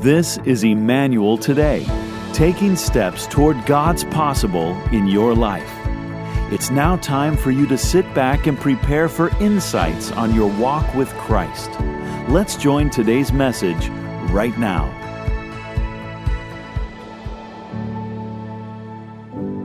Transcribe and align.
This 0.00 0.38
is 0.46 0.64
Emmanuel 0.64 1.36
Today, 1.36 1.84
taking 2.32 2.74
steps 2.74 3.26
toward 3.26 3.66
God's 3.66 4.02
possible 4.04 4.74
in 4.92 5.06
your 5.06 5.34
life. 5.34 5.70
It's 6.50 6.70
now 6.70 6.96
time 6.96 7.36
for 7.36 7.50
you 7.50 7.66
to 7.66 7.76
sit 7.76 8.14
back 8.14 8.46
and 8.46 8.58
prepare 8.58 9.10
for 9.10 9.28
insights 9.42 10.10
on 10.12 10.34
your 10.34 10.48
walk 10.58 10.94
with 10.94 11.10
Christ. 11.18 11.70
Let's 12.30 12.56
join 12.56 12.88
today's 12.88 13.30
message 13.30 13.90
right 14.30 14.56
now. 14.56 14.86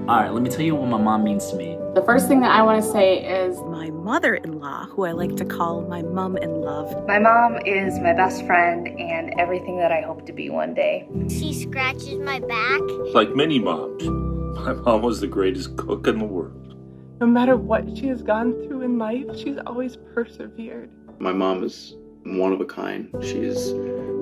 All 0.09 0.19
right, 0.19 0.33
let 0.33 0.43
me 0.43 0.49
tell 0.49 0.65
you 0.65 0.75
what 0.75 0.89
my 0.89 0.97
mom 0.97 1.23
means 1.23 1.49
to 1.51 1.55
me. 1.55 1.74
The 1.95 2.03
first 2.03 2.27
thing 2.27 2.41
that 2.41 2.51
I 2.51 2.61
want 2.61 2.83
to 2.83 2.91
say 2.91 3.19
is 3.23 3.57
my 3.63 3.89
mother 3.89 4.35
in 4.35 4.59
law, 4.59 4.85
who 4.85 5.05
I 5.05 5.13
like 5.13 5.37
to 5.37 5.45
call 5.45 5.81
my 5.83 6.01
mum 6.01 6.35
in 6.35 6.59
love. 6.59 7.07
My 7.07 7.19
mom 7.19 7.57
is 7.65 7.99
my 7.99 8.11
best 8.11 8.45
friend 8.45 8.85
and 8.85 9.33
everything 9.39 9.77
that 9.77 9.93
I 9.93 10.01
hope 10.01 10.25
to 10.25 10.33
be 10.33 10.49
one 10.49 10.73
day. 10.73 11.07
She 11.29 11.53
scratches 11.53 12.19
my 12.19 12.41
back. 12.41 12.81
Like 13.13 13.33
many 13.33 13.59
moms, 13.59 14.03
my 14.03 14.73
mom 14.73 15.03
was 15.03 15.21
the 15.21 15.27
greatest 15.27 15.77
cook 15.77 16.05
in 16.05 16.19
the 16.19 16.25
world. 16.25 16.75
No 17.21 17.27
matter 17.27 17.55
what 17.55 17.85
she 17.97 18.07
has 18.07 18.21
gone 18.21 18.51
through 18.67 18.81
in 18.81 18.97
life, 18.97 19.33
she's 19.37 19.57
always 19.65 19.95
persevered. 19.95 20.89
My 21.19 21.31
mom 21.31 21.63
is 21.63 21.95
one 22.25 22.51
of 22.51 22.59
a 22.59 22.65
kind. 22.65 23.09
She 23.21 23.39
is 23.39 23.73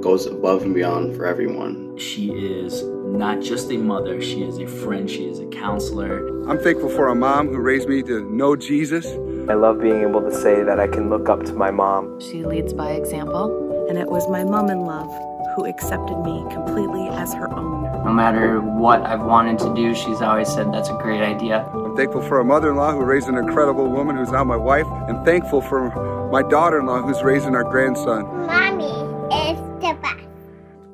goes 0.01 0.25
above 0.25 0.63
and 0.63 0.75
beyond 0.75 1.15
for 1.15 1.25
everyone. 1.25 1.97
She 1.97 2.31
is 2.31 2.83
not 2.83 3.39
just 3.39 3.71
a 3.71 3.77
mother, 3.77 4.21
she 4.21 4.43
is 4.43 4.57
a 4.57 4.67
friend, 4.67 5.09
she 5.09 5.25
is 5.25 5.39
a 5.39 5.45
counselor. 5.47 6.27
I'm 6.49 6.59
thankful 6.59 6.89
for 6.89 7.07
a 7.07 7.15
mom 7.15 7.47
who 7.47 7.57
raised 7.59 7.87
me 7.87 8.03
to 8.03 8.29
know 8.29 8.57
Jesus. 8.57 9.05
I 9.49 9.53
love 9.53 9.79
being 9.79 10.01
able 10.01 10.21
to 10.21 10.33
say 10.33 10.63
that 10.63 10.79
I 10.79 10.87
can 10.87 11.09
look 11.09 11.29
up 11.29 11.43
to 11.45 11.53
my 11.53 11.71
mom. 11.71 12.19
She 12.19 12.43
leads 12.43 12.73
by 12.73 12.91
example. 12.91 13.87
And 13.87 13.97
it 13.97 14.07
was 14.07 14.29
my 14.29 14.43
mom 14.43 14.69
in 14.69 14.81
love 14.81 15.09
who 15.55 15.65
accepted 15.65 16.17
me 16.23 16.43
completely 16.51 17.07
as 17.09 17.33
her 17.33 17.49
own. 17.53 17.83
No 18.03 18.11
matter 18.11 18.59
what 18.59 19.01
I've 19.05 19.23
wanted 19.23 19.59
to 19.59 19.73
do, 19.73 19.93
she's 19.95 20.21
always 20.21 20.49
said 20.49 20.73
that's 20.73 20.89
a 20.89 20.97
great 20.97 21.21
idea. 21.21 21.65
I'm 21.93 21.97
thankful 21.97 22.23
for 22.23 22.39
a 22.39 22.43
mother 22.43 22.71
in 22.71 22.75
law 22.75 22.91
who 22.91 23.03
raised 23.05 23.27
an 23.27 23.37
incredible 23.37 23.87
woman 23.87 24.17
who's 24.17 24.31
now 24.31 24.43
my 24.43 24.57
wife, 24.57 24.87
and 25.07 25.23
thankful 25.23 25.61
for 25.61 25.91
my 26.31 26.41
daughter 26.41 26.79
in 26.79 26.87
law 26.87 27.03
who's 27.03 27.21
raising 27.21 27.53
our 27.53 27.63
grandson. 27.63 28.23
Mommy 28.47 28.85
is 29.31 29.59
the 29.79 29.95
best. 30.01 30.25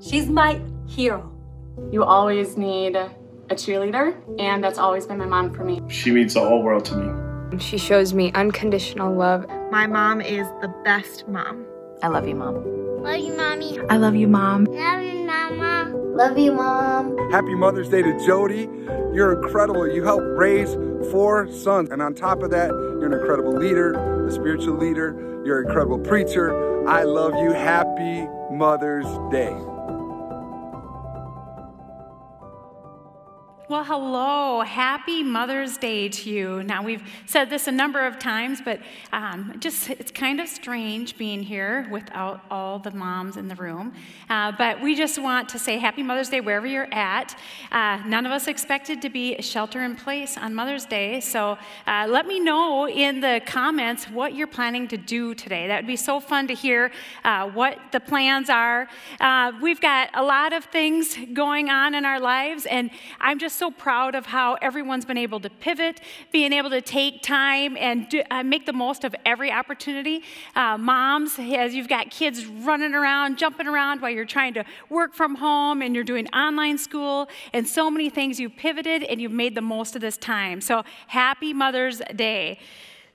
She's 0.01 0.27
my 0.27 0.59
hero. 0.87 1.31
You 1.89 2.03
always 2.03 2.57
need 2.57 2.97
a 2.97 3.09
cheerleader, 3.51 4.13
and 4.39 4.61
that's 4.61 4.77
always 4.77 5.05
been 5.05 5.19
my 5.19 5.25
mom 5.25 5.53
for 5.53 5.63
me. 5.63 5.81
She 5.87 6.11
means 6.11 6.33
the 6.33 6.41
whole 6.41 6.61
world 6.61 6.83
to 6.87 6.97
me. 6.97 7.59
She 7.59 7.77
shows 7.77 8.13
me 8.13 8.33
unconditional 8.33 9.15
love. 9.15 9.45
My 9.71 9.87
mom 9.87 10.19
is 10.19 10.47
the 10.59 10.67
best 10.83 11.29
mom. 11.29 11.65
I 12.03 12.09
love 12.09 12.27
you, 12.27 12.35
Mom. 12.35 12.55
Love 13.01 13.19
you, 13.21 13.37
Mommy. 13.37 13.79
I 13.89 13.95
love 13.95 14.17
you, 14.17 14.27
Mom. 14.27 14.65
Love 14.65 15.01
you, 15.01 15.25
Mama. 15.25 15.93
Love 15.95 16.37
you, 16.37 16.51
Mom. 16.51 17.17
Happy 17.31 17.55
Mother's 17.55 17.87
Day 17.87 18.01
to 18.01 18.25
Jody. 18.25 18.69
You're 19.13 19.41
incredible. 19.41 19.87
You 19.87 20.03
helped 20.03 20.27
raise 20.37 20.75
four 21.11 21.51
sons. 21.51 21.89
And 21.91 22.01
on 22.01 22.13
top 22.13 22.43
of 22.43 22.51
that, 22.51 22.69
you're 22.69 23.05
an 23.05 23.13
incredible 23.13 23.53
leader, 23.53 23.93
a 24.27 24.31
spiritual 24.31 24.75
leader. 24.77 25.15
You're 25.45 25.61
an 25.61 25.67
incredible 25.67 25.99
preacher. 25.99 26.87
I 26.87 27.03
love 27.03 27.33
you. 27.35 27.51
Happy 27.51 28.27
Mother's 28.51 29.07
Day. 29.31 29.78
Well, 33.69 33.83
hello. 33.83 34.61
Happy 34.61 35.21
Mother's 35.21 35.77
Day 35.77 36.09
to 36.09 36.29
you. 36.31 36.63
Now, 36.63 36.81
we've 36.81 37.03
said 37.27 37.51
this 37.51 37.67
a 37.67 37.71
number 37.71 38.03
of 38.03 38.17
times, 38.17 38.63
but 38.65 38.79
um, 39.13 39.57
just 39.59 39.91
it's 39.91 40.09
kind 40.09 40.41
of 40.41 40.47
strange 40.47 41.15
being 41.19 41.43
here 41.43 41.87
without 41.91 42.43
all 42.49 42.79
the 42.79 42.89
moms 42.89 43.37
in 43.37 43.47
the 43.47 43.53
room. 43.53 43.93
Uh, 44.27 44.53
but 44.57 44.81
we 44.81 44.95
just 44.95 45.21
want 45.21 45.49
to 45.49 45.59
say 45.59 45.77
Happy 45.77 46.01
Mother's 46.01 46.29
Day 46.29 46.41
wherever 46.41 46.65
you're 46.65 46.91
at. 46.91 47.37
Uh, 47.71 48.01
none 48.07 48.25
of 48.25 48.31
us 48.31 48.47
expected 48.47 49.03
to 49.03 49.09
be 49.09 49.39
shelter 49.39 49.83
in 49.83 49.95
place 49.95 50.35
on 50.35 50.55
Mother's 50.55 50.85
Day, 50.85 51.19
so 51.19 51.55
uh, 51.85 52.07
let 52.09 52.25
me 52.25 52.39
know 52.39 52.87
in 52.89 53.19
the 53.19 53.39
comments 53.45 54.09
what 54.09 54.33
you're 54.33 54.47
planning 54.47 54.87
to 54.87 54.97
do 54.97 55.35
today. 55.35 55.67
That 55.67 55.83
would 55.83 55.87
be 55.87 55.95
so 55.95 56.19
fun 56.19 56.47
to 56.47 56.55
hear 56.55 56.89
uh, 57.23 57.47
what 57.51 57.77
the 57.91 57.99
plans 57.99 58.49
are. 58.49 58.87
Uh, 59.19 59.51
we've 59.61 59.79
got 59.79 60.09
a 60.15 60.23
lot 60.23 60.53
of 60.53 60.65
things 60.65 61.15
going 61.33 61.69
on 61.69 61.93
in 61.93 62.03
our 62.03 62.19
lives, 62.19 62.65
and 62.65 62.89
I'm 63.21 63.37
just 63.37 63.58
so 63.59 63.69
proud 63.69 64.15
of 64.15 64.25
how 64.25 64.55
everyone's 64.61 65.03
been 65.03 65.17
able 65.17 65.39
to 65.41 65.49
pivot, 65.49 65.99
being 66.31 66.53
able 66.53 66.69
to 66.69 66.81
take 66.81 67.21
time 67.21 67.75
and 67.75 68.07
do, 68.07 68.23
uh, 68.31 68.41
make 68.41 68.65
the 68.65 68.71
most 68.71 69.03
of 69.03 69.13
every 69.25 69.51
opportunity. 69.51 70.23
Uh, 70.55 70.77
moms, 70.77 71.37
as 71.37 71.75
you've 71.75 71.89
got 71.89 72.09
kids 72.09 72.45
running 72.45 72.93
around, 72.93 73.37
jumping 73.37 73.67
around 73.67 74.01
while 74.01 74.11
you're 74.11 74.23
trying 74.23 74.53
to 74.53 74.63
work 74.89 75.13
from 75.13 75.35
home 75.35 75.81
and 75.81 75.93
you're 75.93 76.05
doing 76.05 76.25
online 76.29 76.77
school 76.77 77.27
and 77.51 77.67
so 77.67 77.91
many 77.91 78.09
things, 78.09 78.39
you 78.39 78.49
pivoted 78.49 79.03
and 79.03 79.19
you've 79.19 79.33
made 79.33 79.55
the 79.55 79.61
most 79.61 79.93
of 79.93 80.01
this 80.01 80.17
time. 80.17 80.61
So 80.61 80.83
happy 81.07 81.51
Mother's 81.53 82.01
Day. 82.15 82.59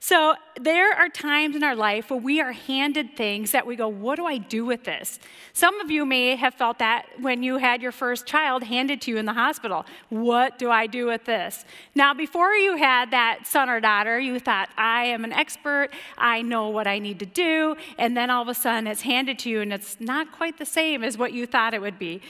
So, 0.07 0.35
there 0.61 0.93
are 0.93 1.09
times 1.09 1.55
in 1.55 1.63
our 1.63 1.75
life 1.75 2.11
where 2.11 2.19
we 2.19 2.39
are 2.39 2.51
handed 2.51 3.17
things 3.17 3.49
that 3.53 3.65
we 3.65 3.75
go, 3.75 3.87
What 3.87 4.17
do 4.17 4.27
I 4.27 4.37
do 4.37 4.63
with 4.63 4.83
this? 4.83 5.19
Some 5.51 5.81
of 5.81 5.89
you 5.89 6.05
may 6.05 6.35
have 6.35 6.53
felt 6.53 6.77
that 6.77 7.07
when 7.19 7.41
you 7.41 7.57
had 7.57 7.81
your 7.81 7.91
first 7.91 8.27
child 8.27 8.61
handed 8.61 9.01
to 9.01 9.11
you 9.11 9.17
in 9.17 9.25
the 9.25 9.33
hospital. 9.33 9.83
What 10.09 10.59
do 10.59 10.69
I 10.69 10.85
do 10.85 11.07
with 11.07 11.25
this? 11.25 11.65
Now, 11.95 12.13
before 12.13 12.53
you 12.53 12.77
had 12.77 13.09
that 13.09 13.47
son 13.47 13.67
or 13.67 13.79
daughter, 13.79 14.19
you 14.19 14.37
thought, 14.37 14.69
I 14.77 15.05
am 15.05 15.23
an 15.23 15.33
expert, 15.33 15.89
I 16.19 16.43
know 16.43 16.69
what 16.69 16.85
I 16.85 16.99
need 16.99 17.17
to 17.17 17.25
do. 17.25 17.75
And 17.97 18.15
then 18.15 18.29
all 18.29 18.43
of 18.43 18.47
a 18.47 18.53
sudden 18.53 18.85
it's 18.85 19.01
handed 19.01 19.39
to 19.39 19.49
you 19.49 19.61
and 19.61 19.73
it's 19.73 19.99
not 19.99 20.31
quite 20.31 20.59
the 20.59 20.67
same 20.67 21.03
as 21.03 21.17
what 21.17 21.33
you 21.33 21.47
thought 21.47 21.73
it 21.73 21.81
would 21.81 21.97
be. 21.97 22.21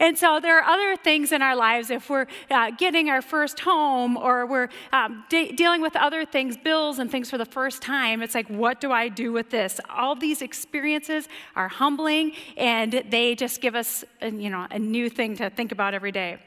And 0.00 0.16
so 0.16 0.38
there 0.40 0.58
are 0.58 0.62
other 0.62 0.96
things 0.96 1.32
in 1.32 1.42
our 1.42 1.56
lives 1.56 1.90
if 1.90 2.08
we're 2.08 2.26
uh, 2.50 2.70
getting 2.70 3.10
our 3.10 3.20
first 3.20 3.60
home 3.60 4.16
or 4.16 4.46
we're 4.46 4.68
um, 4.92 5.24
de- 5.28 5.52
dealing 5.52 5.80
with 5.80 5.96
other 5.96 6.24
things, 6.24 6.56
bills 6.56 6.98
and 6.98 7.10
things 7.10 7.28
for 7.30 7.38
the 7.38 7.44
first 7.44 7.82
time. 7.82 8.22
It's 8.22 8.34
like, 8.34 8.48
what 8.48 8.80
do 8.80 8.92
I 8.92 9.08
do 9.08 9.32
with 9.32 9.50
this? 9.50 9.80
All 9.90 10.14
these 10.14 10.40
experiences 10.40 11.28
are 11.56 11.68
humbling 11.68 12.32
and 12.56 13.04
they 13.10 13.34
just 13.34 13.60
give 13.60 13.74
us, 13.74 14.04
a, 14.20 14.30
you 14.30 14.50
know, 14.50 14.66
a 14.70 14.78
new 14.78 15.10
thing 15.10 15.36
to 15.38 15.50
think 15.50 15.72
about 15.72 15.94
every 15.94 16.12
day. 16.12 16.38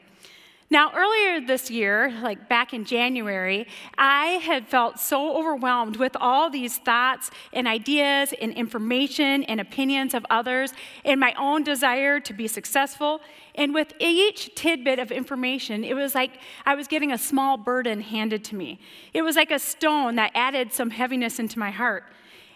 Now, 0.71 0.89
earlier 0.95 1.45
this 1.45 1.69
year, 1.69 2.17
like 2.23 2.47
back 2.47 2.73
in 2.73 2.85
January, 2.85 3.67
I 3.97 4.39
had 4.41 4.65
felt 4.69 5.01
so 5.01 5.37
overwhelmed 5.37 5.97
with 5.97 6.15
all 6.15 6.49
these 6.49 6.77
thoughts 6.77 7.29
and 7.51 7.67
ideas 7.67 8.33
and 8.39 8.53
information 8.53 9.43
and 9.43 9.59
opinions 9.59 10.13
of 10.13 10.25
others 10.29 10.71
and 11.03 11.19
my 11.19 11.33
own 11.37 11.63
desire 11.63 12.21
to 12.21 12.33
be 12.33 12.47
successful. 12.47 13.19
And 13.53 13.73
with 13.73 13.91
each 13.99 14.55
tidbit 14.55 14.97
of 14.97 15.11
information, 15.11 15.83
it 15.83 15.93
was 15.93 16.15
like 16.15 16.39
I 16.65 16.75
was 16.75 16.87
getting 16.87 17.11
a 17.11 17.17
small 17.17 17.57
burden 17.57 17.99
handed 17.99 18.45
to 18.45 18.55
me. 18.55 18.79
It 19.13 19.23
was 19.23 19.35
like 19.35 19.51
a 19.51 19.59
stone 19.59 20.15
that 20.15 20.31
added 20.33 20.71
some 20.71 20.91
heaviness 20.91 21.37
into 21.37 21.59
my 21.59 21.71
heart. 21.71 22.05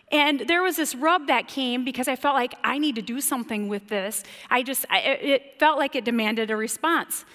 And 0.10 0.40
there 0.48 0.64
was 0.64 0.78
this 0.78 0.96
rub 0.96 1.28
that 1.28 1.50
came 1.50 1.84
because 1.84 2.08
I 2.08 2.16
felt 2.16 2.36
like 2.36 2.54
I 2.64 2.78
need 2.78 2.96
to 2.96 3.02
do 3.02 3.20
something 3.20 3.68
with 3.68 3.90
this. 3.90 4.24
I 4.50 4.64
just, 4.64 4.86
I, 4.90 5.00
it 5.00 5.60
felt 5.60 5.78
like 5.78 5.98
it 5.98 6.06
demanded 6.06 6.50
a 6.50 6.56
response. 6.56 7.26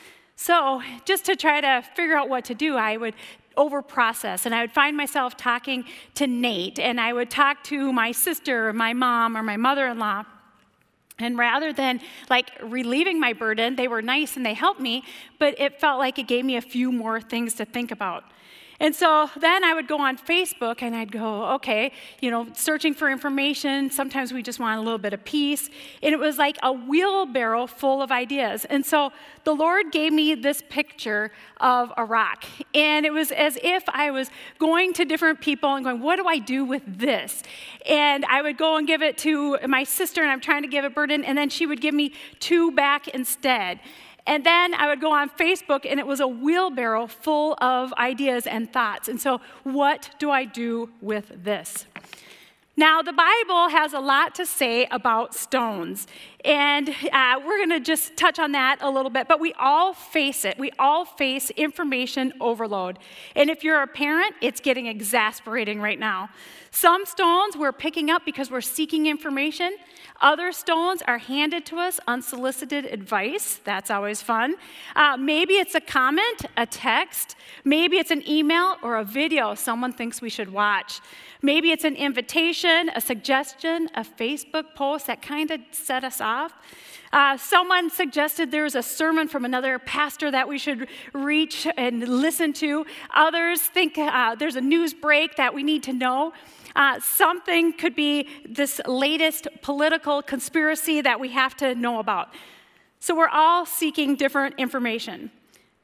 So, 0.42 0.80
just 1.04 1.26
to 1.26 1.36
try 1.36 1.60
to 1.60 1.82
figure 1.94 2.16
out 2.16 2.30
what 2.30 2.46
to 2.46 2.54
do, 2.54 2.78
I 2.78 2.96
would 2.96 3.14
over 3.58 3.82
process 3.82 4.46
and 4.46 4.54
I 4.54 4.62
would 4.62 4.72
find 4.72 4.96
myself 4.96 5.36
talking 5.36 5.84
to 6.14 6.26
Nate 6.26 6.78
and 6.78 6.98
I 6.98 7.12
would 7.12 7.28
talk 7.28 7.62
to 7.64 7.92
my 7.92 8.12
sister 8.12 8.70
or 8.70 8.72
my 8.72 8.94
mom 8.94 9.36
or 9.36 9.42
my 9.42 9.58
mother 9.58 9.86
in 9.86 9.98
law. 9.98 10.24
And 11.18 11.36
rather 11.36 11.74
than 11.74 12.00
like 12.30 12.52
relieving 12.62 13.20
my 13.20 13.34
burden, 13.34 13.76
they 13.76 13.86
were 13.86 14.00
nice 14.00 14.38
and 14.38 14.46
they 14.46 14.54
helped 14.54 14.80
me, 14.80 15.04
but 15.38 15.60
it 15.60 15.78
felt 15.78 15.98
like 15.98 16.18
it 16.18 16.26
gave 16.26 16.46
me 16.46 16.56
a 16.56 16.62
few 16.62 16.90
more 16.90 17.20
things 17.20 17.52
to 17.56 17.66
think 17.66 17.90
about. 17.90 18.24
And 18.80 18.96
so 18.96 19.30
then 19.38 19.62
I 19.62 19.74
would 19.74 19.86
go 19.86 20.00
on 20.00 20.16
Facebook 20.16 20.82
and 20.82 20.96
I'd 20.96 21.12
go, 21.12 21.44
okay, 21.56 21.92
you 22.20 22.30
know, 22.30 22.48
searching 22.54 22.94
for 22.94 23.10
information. 23.10 23.90
Sometimes 23.90 24.32
we 24.32 24.42
just 24.42 24.58
want 24.58 24.78
a 24.78 24.82
little 24.82 24.98
bit 24.98 25.12
of 25.12 25.22
peace. 25.24 25.68
And 26.02 26.14
it 26.14 26.18
was 26.18 26.38
like 26.38 26.56
a 26.62 26.72
wheelbarrow 26.72 27.66
full 27.66 28.00
of 28.00 28.10
ideas. 28.10 28.64
And 28.64 28.84
so 28.84 29.12
the 29.44 29.54
Lord 29.54 29.92
gave 29.92 30.12
me 30.14 30.34
this 30.34 30.62
picture 30.70 31.30
of 31.60 31.92
a 31.98 32.04
rock. 32.04 32.44
And 32.74 33.04
it 33.04 33.12
was 33.12 33.30
as 33.32 33.58
if 33.62 33.84
I 33.88 34.10
was 34.10 34.30
going 34.58 34.94
to 34.94 35.04
different 35.04 35.42
people 35.42 35.74
and 35.74 35.84
going, 35.84 36.00
what 36.00 36.16
do 36.16 36.26
I 36.26 36.38
do 36.38 36.64
with 36.64 36.82
this? 36.86 37.42
And 37.86 38.24
I 38.24 38.40
would 38.40 38.56
go 38.56 38.76
and 38.76 38.86
give 38.86 39.02
it 39.02 39.18
to 39.18 39.58
my 39.66 39.84
sister, 39.84 40.22
and 40.22 40.30
I'm 40.30 40.40
trying 40.40 40.62
to 40.62 40.68
give 40.68 40.84
a 40.84 40.90
burden, 40.90 41.24
and 41.24 41.36
then 41.36 41.50
she 41.50 41.66
would 41.66 41.80
give 41.80 41.94
me 41.94 42.12
two 42.38 42.72
back 42.72 43.08
instead. 43.08 43.80
And 44.30 44.46
then 44.46 44.74
I 44.74 44.86
would 44.86 45.00
go 45.00 45.10
on 45.10 45.28
Facebook, 45.28 45.84
and 45.84 45.98
it 45.98 46.06
was 46.06 46.20
a 46.20 46.28
wheelbarrow 46.28 47.08
full 47.08 47.54
of 47.60 47.92
ideas 47.94 48.46
and 48.46 48.72
thoughts. 48.72 49.08
And 49.08 49.20
so, 49.20 49.40
what 49.64 50.10
do 50.20 50.30
I 50.30 50.44
do 50.44 50.88
with 51.00 51.42
this? 51.42 51.86
Now, 52.76 53.02
the 53.02 53.12
Bible 53.12 53.70
has 53.70 53.92
a 53.92 53.98
lot 53.98 54.36
to 54.36 54.46
say 54.46 54.86
about 54.92 55.34
stones. 55.34 56.06
And 56.44 56.88
uh, 56.88 57.40
we're 57.44 57.58
going 57.58 57.70
to 57.70 57.80
just 57.80 58.16
touch 58.16 58.38
on 58.38 58.52
that 58.52 58.78
a 58.80 58.90
little 58.90 59.10
bit, 59.10 59.28
but 59.28 59.40
we 59.40 59.52
all 59.58 59.92
face 59.92 60.44
it. 60.44 60.58
We 60.58 60.70
all 60.78 61.04
face 61.04 61.50
information 61.50 62.32
overload. 62.40 62.98
And 63.36 63.50
if 63.50 63.62
you're 63.62 63.82
a 63.82 63.86
parent, 63.86 64.34
it's 64.40 64.60
getting 64.60 64.86
exasperating 64.86 65.80
right 65.80 65.98
now. 65.98 66.30
Some 66.70 67.04
stones 67.04 67.56
we're 67.56 67.72
picking 67.72 68.10
up 68.10 68.24
because 68.24 68.50
we're 68.50 68.60
seeking 68.60 69.06
information. 69.06 69.76
Other 70.20 70.52
stones 70.52 71.02
are 71.06 71.18
handed 71.18 71.66
to 71.66 71.78
us 71.78 71.98
unsolicited 72.06 72.84
advice. 72.84 73.60
That's 73.64 73.90
always 73.90 74.22
fun. 74.22 74.54
Uh, 74.94 75.16
maybe 75.16 75.54
it's 75.54 75.74
a 75.74 75.80
comment, 75.80 76.42
a 76.56 76.66
text. 76.66 77.34
Maybe 77.64 77.96
it's 77.96 78.12
an 78.12 78.22
email 78.28 78.76
or 78.82 78.98
a 78.98 79.04
video 79.04 79.54
someone 79.54 79.92
thinks 79.92 80.22
we 80.22 80.30
should 80.30 80.52
watch. 80.52 81.00
Maybe 81.42 81.70
it's 81.70 81.84
an 81.84 81.96
invitation, 81.96 82.90
a 82.94 83.00
suggestion, 83.00 83.88
a 83.94 84.04
Facebook 84.04 84.74
post 84.74 85.06
that 85.06 85.22
kind 85.22 85.50
of 85.50 85.60
set 85.72 86.04
us 86.04 86.20
off. 86.20 86.29
Uh, 87.12 87.36
someone 87.36 87.90
suggested 87.90 88.50
there's 88.50 88.76
a 88.76 88.82
sermon 88.82 89.26
from 89.26 89.44
another 89.44 89.78
pastor 89.80 90.30
that 90.30 90.46
we 90.46 90.58
should 90.58 90.86
reach 91.12 91.66
and 91.76 92.08
listen 92.08 92.52
to. 92.52 92.86
Others 93.14 93.62
think 93.62 93.98
uh, 93.98 94.36
there's 94.36 94.56
a 94.56 94.60
news 94.60 94.94
break 94.94 95.36
that 95.36 95.52
we 95.52 95.62
need 95.64 95.82
to 95.82 95.92
know. 95.92 96.32
Uh, 96.76 97.00
something 97.00 97.72
could 97.72 97.96
be 97.96 98.28
this 98.48 98.80
latest 98.86 99.48
political 99.60 100.22
conspiracy 100.22 101.00
that 101.00 101.18
we 101.18 101.30
have 101.30 101.56
to 101.56 101.74
know 101.74 101.98
about. 101.98 102.28
So 103.00 103.16
we're 103.16 103.28
all 103.28 103.66
seeking 103.66 104.14
different 104.14 104.54
information. 104.58 105.30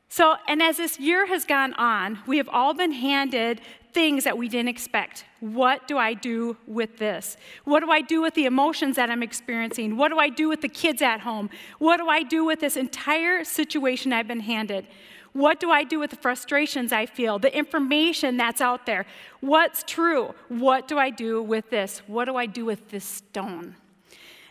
So, 0.09 0.37
and 0.47 0.63
as 0.63 0.77
this 0.77 1.01
year 1.01 1.27
has 1.27 1.45
gone 1.45 1.75
on, 1.75 2.21
we 2.27 2.37
have 2.37 2.49
all 2.51 2.73
been 2.75 2.93
handed 2.93 3.61
things 3.97 4.25
that 4.25 4.37
we 4.37 4.47
didn't 4.47 4.69
expect. 4.69 5.25
What 5.41 5.89
do 5.89 5.97
I 5.97 6.13
do 6.13 6.59
with 6.67 6.99
this? 6.99 7.39
What 7.65 7.81
do 7.81 7.91
I 7.91 8.03
do 8.03 8.21
with 8.21 8.35
the 8.35 8.45
emotions 8.45 8.97
that 8.97 9.09
I'm 9.09 9.23
experiencing? 9.23 9.97
What 9.97 10.11
do 10.11 10.19
I 10.19 10.29
do 10.29 10.51
with 10.51 10.61
the 10.61 10.69
kids 10.69 11.01
at 11.01 11.21
home? 11.21 11.49
What 11.79 11.97
do 11.97 12.07
I 12.07 12.23
do 12.23 12.45
with 12.45 12.61
this 12.61 12.77
entire 12.77 13.43
situation 13.43 14.13
I've 14.13 14.29
been 14.29 14.41
handed? 14.41 14.87
What 15.33 15.61
do 15.61 15.71
I 15.71 15.83
do 15.83 15.99
with 15.99 16.11
the 16.11 16.17
frustrations 16.17 16.93
I 16.93 17.07
feel, 17.07 17.39
the 17.39 17.57
information 17.57 18.37
that's 18.37 18.61
out 18.61 18.85
there? 18.85 19.07
What's 19.41 19.83
true? 19.83 20.35
What 20.49 20.89
do 20.89 20.99
I 20.99 21.09
do 21.09 21.43
with 21.43 21.71
this? 21.71 22.03
What 22.07 22.27
do 22.27 22.37
I 22.37 22.45
do 22.45 22.67
with 22.67 22.91
this 22.91 23.05
stone? 23.05 23.77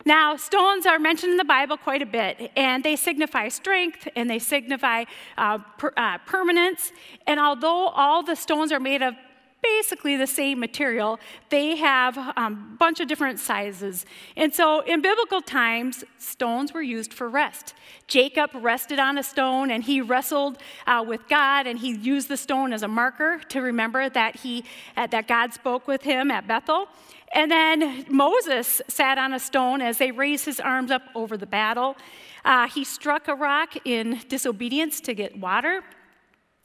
Now, 0.08 0.36
stones 0.38 0.86
are 0.86 1.00
mentioned 1.00 1.32
in 1.32 1.38
the 1.38 1.52
Bible 1.58 1.78
quite 1.78 2.04
a 2.04 2.06
bit, 2.06 2.52
and 2.56 2.84
they 2.84 2.96
signify 2.96 3.48
strength 3.50 4.08
and 4.16 4.30
they 4.30 4.38
signify 4.38 5.06
uh, 5.38 5.58
per, 5.80 5.92
uh, 5.98 6.20
permanence. 6.26 6.92
And 7.26 7.40
although 7.40 7.88
all 7.88 8.22
the 8.22 8.36
stones 8.36 8.72
are 8.72 8.80
made 8.80 9.02
of 9.02 9.16
basically 9.66 10.16
the 10.16 10.28
same 10.28 10.60
material. 10.60 11.20
They 11.50 11.76
have 11.78 12.18
a 12.18 12.34
um, 12.40 12.76
bunch 12.80 13.00
of 13.00 13.08
different 13.08 13.40
sizes. 13.40 14.06
And 14.36 14.54
so 14.54 14.82
in 14.82 15.02
biblical 15.02 15.42
times, 15.42 16.04
stones 16.18 16.74
were 16.74 16.82
used 16.82 17.14
for 17.14 17.28
rest. 17.30 17.74
Jacob 18.08 18.52
rested 18.54 19.00
on 19.00 19.18
a 19.18 19.24
stone 19.24 19.72
and 19.72 19.84
he 19.84 20.02
wrestled 20.02 20.58
uh, 20.86 21.04
with 21.08 21.28
God 21.28 21.66
and 21.68 21.80
he 21.80 21.96
used 21.96 22.28
the 22.28 22.38
stone 22.38 22.74
as 22.74 22.84
a 22.84 22.88
marker 22.88 23.40
to 23.50 23.62
remember 23.62 24.10
that, 24.10 24.36
he, 24.38 24.64
uh, 24.96 25.08
that 25.08 25.28
God 25.28 25.54
spoke 25.54 25.88
with 25.88 26.04
him 26.04 26.30
at 26.30 26.48
Bethel. 26.48 26.88
And 27.34 27.52
then 27.52 28.06
Moses 28.10 28.82
sat 28.88 29.18
on 29.18 29.34
a 29.34 29.40
stone 29.40 29.82
as 29.82 29.98
they 29.98 30.12
raised 30.12 30.46
his 30.46 30.60
arms 30.60 30.92
up 30.92 31.04
over 31.16 31.38
the 31.38 31.48
battle. 31.48 31.98
Uh, 32.46 32.68
he 32.68 32.84
struck 32.84 33.28
a 33.28 33.36
rock 33.36 33.76
in 33.86 34.22
disobedience 34.30 35.02
to 35.02 35.14
get 35.14 35.38
water. 35.38 35.82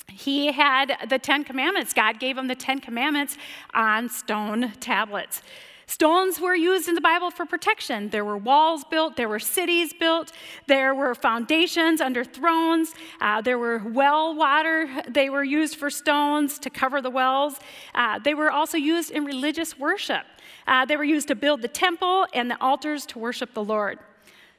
He 0.09 0.53
had 0.53 0.97
the 1.09 1.19
Ten 1.19 1.45
Commandments. 1.45 1.93
God 1.93 2.21
gave 2.21 2.37
him 2.37 2.49
the 2.49 2.55
Ten 2.55 2.81
Commandments 2.81 3.37
on 3.75 4.09
stone 4.09 4.73
tablets. 4.81 5.43
Stones 5.91 6.39
were 6.39 6.55
used 6.55 6.89
in 6.89 6.95
the 6.95 7.01
Bible 7.01 7.33
for 7.33 7.45
protection. 7.45 8.11
There 8.11 8.25
were 8.25 8.37
walls 8.37 8.85
built, 8.85 9.17
there 9.17 9.29
were 9.29 9.41
cities 9.41 9.93
built, 9.93 10.31
there 10.69 10.95
were 10.95 11.17
foundations 11.17 12.01
under 12.01 12.23
thrones, 12.23 12.95
uh, 13.21 13.41
there 13.41 13.59
were 13.59 13.83
well 13.85 14.37
water. 14.37 14.89
They 15.09 15.31
were 15.31 15.43
used 15.43 15.75
for 15.75 15.91
stones 15.91 16.61
to 16.61 16.71
cover 16.71 17.03
the 17.03 17.11
wells. 17.11 17.59
Uh, 17.93 18.21
they 18.21 18.35
were 18.35 18.53
also 18.53 18.79
used 18.79 19.11
in 19.11 19.25
religious 19.25 19.77
worship. 19.81 20.27
Uh, 20.65 20.85
they 20.85 20.97
were 20.97 21.03
used 21.03 21.27
to 21.27 21.35
build 21.35 21.61
the 21.61 21.69
temple 21.69 22.25
and 22.33 22.49
the 22.49 22.63
altars 22.63 23.05
to 23.07 23.19
worship 23.19 23.53
the 23.53 23.65
Lord. 23.65 23.99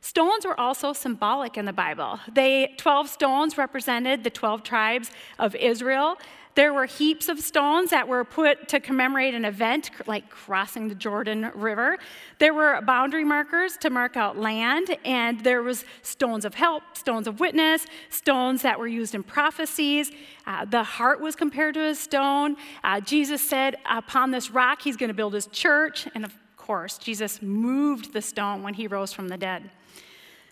Stones 0.01 0.45
were 0.45 0.59
also 0.59 0.94
symbolic 0.94 1.57
in 1.57 1.65
the 1.65 1.74
Bible. 1.74 2.19
They 2.33 2.74
12 2.77 3.07
stones 3.07 3.57
represented 3.57 4.24
the 4.24 4.31
12 4.31 4.63
tribes 4.63 5.12
of 5.38 5.56
Israel. 5.56 6.18
There 6.56 6.74
were 6.74 6.86
heaps 6.86 7.30
of 7.30 7.39
stones 7.39 7.92
that 7.92 8.07
were 8.07 8.25
put 8.25 8.68
to 8.69 8.80
commemorate 8.81 9.33
an 9.36 9.45
event 9.45 9.89
like 10.06 10.30
crossing 10.30 10.89
the 10.89 10.95
Jordan 10.95 11.50
River. 11.56 11.98
There 12.39 12.53
were 12.53 12.81
boundary 12.81 13.24
markers 13.24 13.77
to 13.77 13.89
mark 13.89 14.18
out 14.18 14.38
land, 14.38 14.98
and 15.06 15.39
there 15.42 15.63
was 15.63 15.86
stones 16.01 16.44
of 16.44 16.56
help, 16.56 16.83
stones 16.94 17.27
of 17.27 17.39
witness, 17.39 17.86
stones 18.09 18.63
that 18.63 18.77
were 18.77 18.88
used 18.88 19.15
in 19.15 19.24
prophecies. 19.24 20.12
Uh, 20.45 20.65
the 20.65 20.83
heart 20.83 21.21
was 21.21 21.38
compared 21.38 21.75
to 21.75 21.86
a 21.86 21.95
stone. 21.95 22.57
Uh, 22.83 23.00
Jesus 23.00 23.48
said, 23.48 23.77
"Upon 23.89 24.31
this 24.31 24.51
rock, 24.51 24.81
He's 24.81 24.98
going 24.98 25.09
to 25.09 25.13
build 25.13 25.33
His 25.33 25.48
church," 25.48 26.07
and 26.13 26.25
of 26.25 26.38
course, 26.72 26.98
Jesus 26.98 27.42
moved 27.42 28.14
the 28.14 28.22
stone 28.22 28.64
when 28.64 28.76
He 28.76 28.88
rose 28.88 29.12
from 29.12 29.28
the 29.28 29.36
dead. 29.36 29.70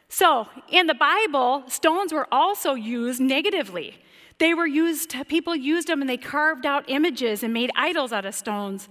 So, 0.10 0.50
in 0.70 0.86
the 0.86 0.94
Bible, 0.94 1.64
stones 1.70 2.12
were 2.12 2.28
also 2.30 2.74
used 2.74 3.22
negatively. 3.22 3.96
They 4.38 4.54
were 4.54 4.68
used, 4.68 5.16
people 5.30 5.56
used 5.56 5.88
them 5.88 6.02
and 6.02 6.10
they 6.10 6.18
carved 6.18 6.66
out 6.66 6.84
images 6.90 7.42
and 7.42 7.54
made 7.54 7.72
idols 7.74 8.12
out 8.12 8.26
of 8.26 8.36
stones. 8.36 8.90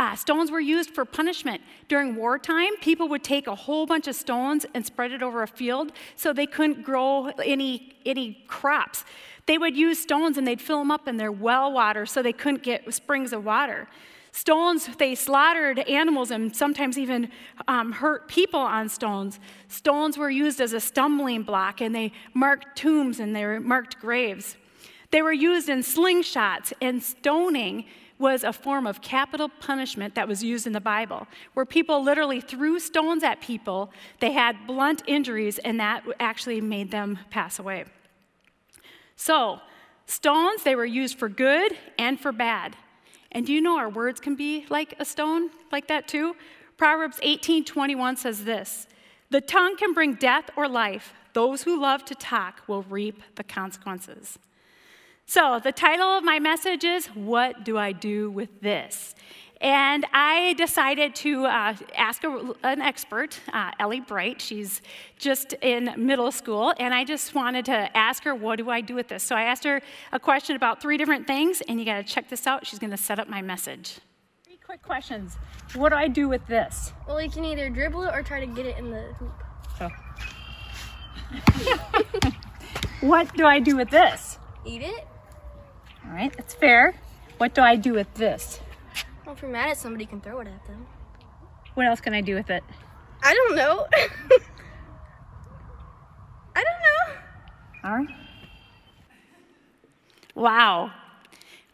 Uh, 0.00 0.16
stones 0.16 0.50
were 0.50 0.58
used 0.58 0.90
for 0.90 1.04
punishment. 1.04 1.60
During 1.86 2.16
wartime, 2.16 2.76
people 2.80 3.06
would 3.10 3.22
take 3.22 3.46
a 3.46 3.54
whole 3.54 3.86
bunch 3.86 4.08
of 4.08 4.16
stones 4.16 4.66
and 4.74 4.84
spread 4.84 5.12
it 5.12 5.22
over 5.22 5.44
a 5.44 5.46
field 5.46 5.92
so 6.16 6.32
they 6.32 6.46
couldn't 6.46 6.82
grow 6.82 7.26
any, 7.44 7.96
any 8.04 8.42
crops. 8.48 9.04
They 9.46 9.56
would 9.56 9.76
use 9.76 10.00
stones 10.00 10.36
and 10.36 10.44
they'd 10.44 10.60
fill 10.60 10.80
them 10.80 10.90
up 10.90 11.06
in 11.06 11.16
their 11.16 11.30
well 11.30 11.70
water 11.70 12.06
so 12.06 12.24
they 12.24 12.32
couldn't 12.32 12.64
get 12.64 12.92
springs 12.92 13.32
of 13.32 13.44
water. 13.44 13.86
Stones, 14.36 14.86
they 14.98 15.14
slaughtered 15.14 15.78
animals 15.78 16.30
and 16.30 16.54
sometimes 16.54 16.98
even 16.98 17.30
um, 17.68 17.90
hurt 17.90 18.28
people 18.28 18.60
on 18.60 18.86
stones. 18.86 19.40
Stones 19.68 20.18
were 20.18 20.28
used 20.28 20.60
as 20.60 20.74
a 20.74 20.78
stumbling 20.78 21.42
block 21.42 21.80
and 21.80 21.94
they 21.94 22.12
marked 22.34 22.76
tombs 22.76 23.18
and 23.18 23.34
they 23.34 23.58
marked 23.58 23.98
graves. 23.98 24.58
They 25.10 25.22
were 25.22 25.32
used 25.32 25.70
in 25.70 25.78
slingshots, 25.78 26.74
and 26.82 27.02
stoning 27.02 27.86
was 28.18 28.44
a 28.44 28.52
form 28.52 28.86
of 28.86 29.00
capital 29.00 29.48
punishment 29.48 30.14
that 30.16 30.28
was 30.28 30.42
used 30.42 30.66
in 30.66 30.74
the 30.74 30.82
Bible, 30.82 31.26
where 31.54 31.64
people 31.64 32.04
literally 32.04 32.42
threw 32.42 32.78
stones 32.78 33.22
at 33.22 33.40
people. 33.40 33.90
They 34.20 34.32
had 34.32 34.66
blunt 34.66 35.02
injuries, 35.06 35.58
and 35.60 35.80
that 35.80 36.04
actually 36.20 36.60
made 36.60 36.90
them 36.90 37.20
pass 37.30 37.58
away. 37.58 37.86
So, 39.16 39.60
stones, 40.04 40.62
they 40.62 40.74
were 40.74 40.84
used 40.84 41.18
for 41.18 41.30
good 41.30 41.72
and 41.98 42.20
for 42.20 42.32
bad. 42.32 42.76
And 43.32 43.46
do 43.46 43.52
you 43.52 43.60
know 43.60 43.78
our 43.78 43.88
words 43.88 44.20
can 44.20 44.34
be 44.34 44.66
like 44.68 44.94
a 44.98 45.04
stone, 45.04 45.50
like 45.72 45.88
that 45.88 46.08
too? 46.08 46.36
Proverbs 46.76 47.18
18:21 47.22 48.16
says 48.16 48.44
this: 48.44 48.86
"The 49.30 49.40
tongue 49.40 49.76
can 49.76 49.92
bring 49.92 50.14
death 50.14 50.50
or 50.56 50.68
life. 50.68 51.14
Those 51.32 51.62
who 51.62 51.80
love 51.80 52.04
to 52.06 52.14
talk 52.14 52.62
will 52.66 52.82
reap 52.82 53.22
the 53.34 53.44
consequences." 53.44 54.38
So, 55.28 55.58
the 55.58 55.72
title 55.72 56.06
of 56.16 56.22
my 56.22 56.38
message 56.38 56.84
is 56.84 57.08
What 57.08 57.64
Do 57.64 57.76
I 57.76 57.90
Do 57.90 58.30
with 58.30 58.60
This? 58.60 59.14
And 59.60 60.04
I 60.12 60.54
decided 60.58 61.14
to 61.16 61.46
uh, 61.46 61.74
ask 61.96 62.24
a, 62.24 62.54
an 62.62 62.82
expert, 62.82 63.40
uh, 63.52 63.70
Ellie 63.80 64.00
Bright. 64.00 64.40
She's 64.42 64.82
just 65.18 65.54
in 65.54 65.94
middle 65.96 66.30
school, 66.30 66.74
and 66.78 66.92
I 66.92 67.04
just 67.04 67.34
wanted 67.34 67.64
to 67.66 67.96
ask 67.96 68.24
her, 68.24 68.34
What 68.34 68.56
do 68.56 68.68
I 68.68 68.82
do 68.82 68.94
with 68.94 69.08
this? 69.08 69.22
So 69.22 69.34
I 69.34 69.42
asked 69.42 69.64
her 69.64 69.80
a 70.12 70.20
question 70.20 70.56
about 70.56 70.82
three 70.82 70.98
different 70.98 71.26
things, 71.26 71.62
and 71.62 71.78
you 71.78 71.86
got 71.86 71.96
to 71.96 72.02
check 72.02 72.28
this 72.28 72.46
out. 72.46 72.66
She's 72.66 72.78
going 72.78 72.90
to 72.90 72.98
set 72.98 73.18
up 73.18 73.28
my 73.28 73.40
message. 73.40 73.98
Three 74.44 74.58
quick 74.62 74.82
questions. 74.82 75.38
What 75.74 75.88
do 75.88 75.96
I 75.96 76.08
do 76.08 76.28
with 76.28 76.46
this? 76.46 76.92
Well, 77.08 77.20
you 77.20 77.30
can 77.30 77.44
either 77.44 77.70
dribble 77.70 78.02
it 78.02 78.14
or 78.14 78.22
try 78.22 78.40
to 78.40 78.46
get 78.46 78.66
it 78.66 78.76
in 78.76 78.90
the 78.90 79.14
hoop. 79.14 79.32
Oh. 79.80 79.90
what 83.00 83.34
do 83.34 83.46
I 83.46 83.58
do 83.58 83.74
with 83.74 83.88
this? 83.88 84.38
Eat 84.66 84.82
it. 84.82 85.06
All 86.04 86.12
right, 86.12 86.32
that's 86.36 86.54
fair. 86.54 86.94
What 87.38 87.54
do 87.54 87.62
I 87.62 87.76
do 87.76 87.94
with 87.94 88.12
this? 88.14 88.60
Well, 89.26 89.34
if 89.34 89.42
you're 89.42 89.50
mad 89.50 89.70
at 89.70 89.76
somebody, 89.76 90.04
you 90.04 90.08
can 90.08 90.20
throw 90.20 90.38
it 90.38 90.46
at 90.46 90.64
them. 90.66 90.86
What 91.74 91.84
else 91.84 92.00
can 92.00 92.14
I 92.14 92.20
do 92.20 92.36
with 92.36 92.48
it? 92.48 92.62
I 93.24 93.34
don't 93.34 93.56
know. 93.56 93.86
I 96.54 96.62
don't 96.62 96.80
know. 96.80 97.14
All 97.84 97.96
right. 97.96 98.08
Wow. 100.36 100.92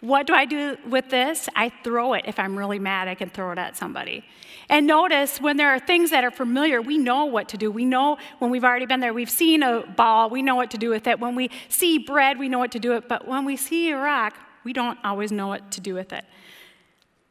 What 0.01 0.27
do 0.27 0.35
I 0.35 0.47
do 0.47 0.79
with 0.89 1.11
this? 1.11 1.47
I 1.55 1.71
throw 1.85 2.15
it. 2.15 2.25
If 2.27 2.39
I'm 2.39 2.57
really 2.57 2.79
mad, 2.79 3.07
I 3.07 3.15
can 3.15 3.29
throw 3.29 3.53
it 3.53 3.59
at 3.59 3.77
somebody. 3.77 4.25
And 4.71 4.87
notice 4.87 5.39
when 5.39 5.59
there 5.59 5.69
are 5.69 5.79
things 5.79 6.11
that 6.11 6.25
are 6.25 6.31
familiar, 6.31 6.81
we 6.81 6.97
know 6.97 7.27
what 7.27 7.51
to 7.51 7.59
do. 7.59 7.71
We 7.71 7.85
know 7.85 8.17
when 8.39 8.51
we've 8.51 8.65
already 8.65 8.87
been 8.87 9.01
there, 9.01 9.13
we've 9.13 9.31
seen 9.31 9.63
a 9.63 9.87
ball, 9.87 10.31
we 10.31 10.41
know 10.41 10.55
what 10.55 10.71
to 10.71 10.79
do 10.79 10.89
with 10.89 11.07
it. 11.07 11.21
When 11.21 11.35
we 11.35 11.51
see 11.69 11.99
bread, 11.99 12.39
we 12.39 12.49
know 12.49 12.59
what 12.59 12.73
to 12.73 12.79
do 12.79 12.91
with 12.91 13.05
it. 13.05 13.09
But 13.11 13.29
when 13.29 13.45
we 13.45 13.57
see 13.57 13.91
a 13.91 13.99
rock, 13.99 14.35
we 14.65 14.73
don't 14.73 14.99
always 15.05 15.31
know 15.31 15.49
what 15.49 15.71
to 15.73 15.83
do 15.83 15.93
with 15.93 16.15
it. 16.15 16.25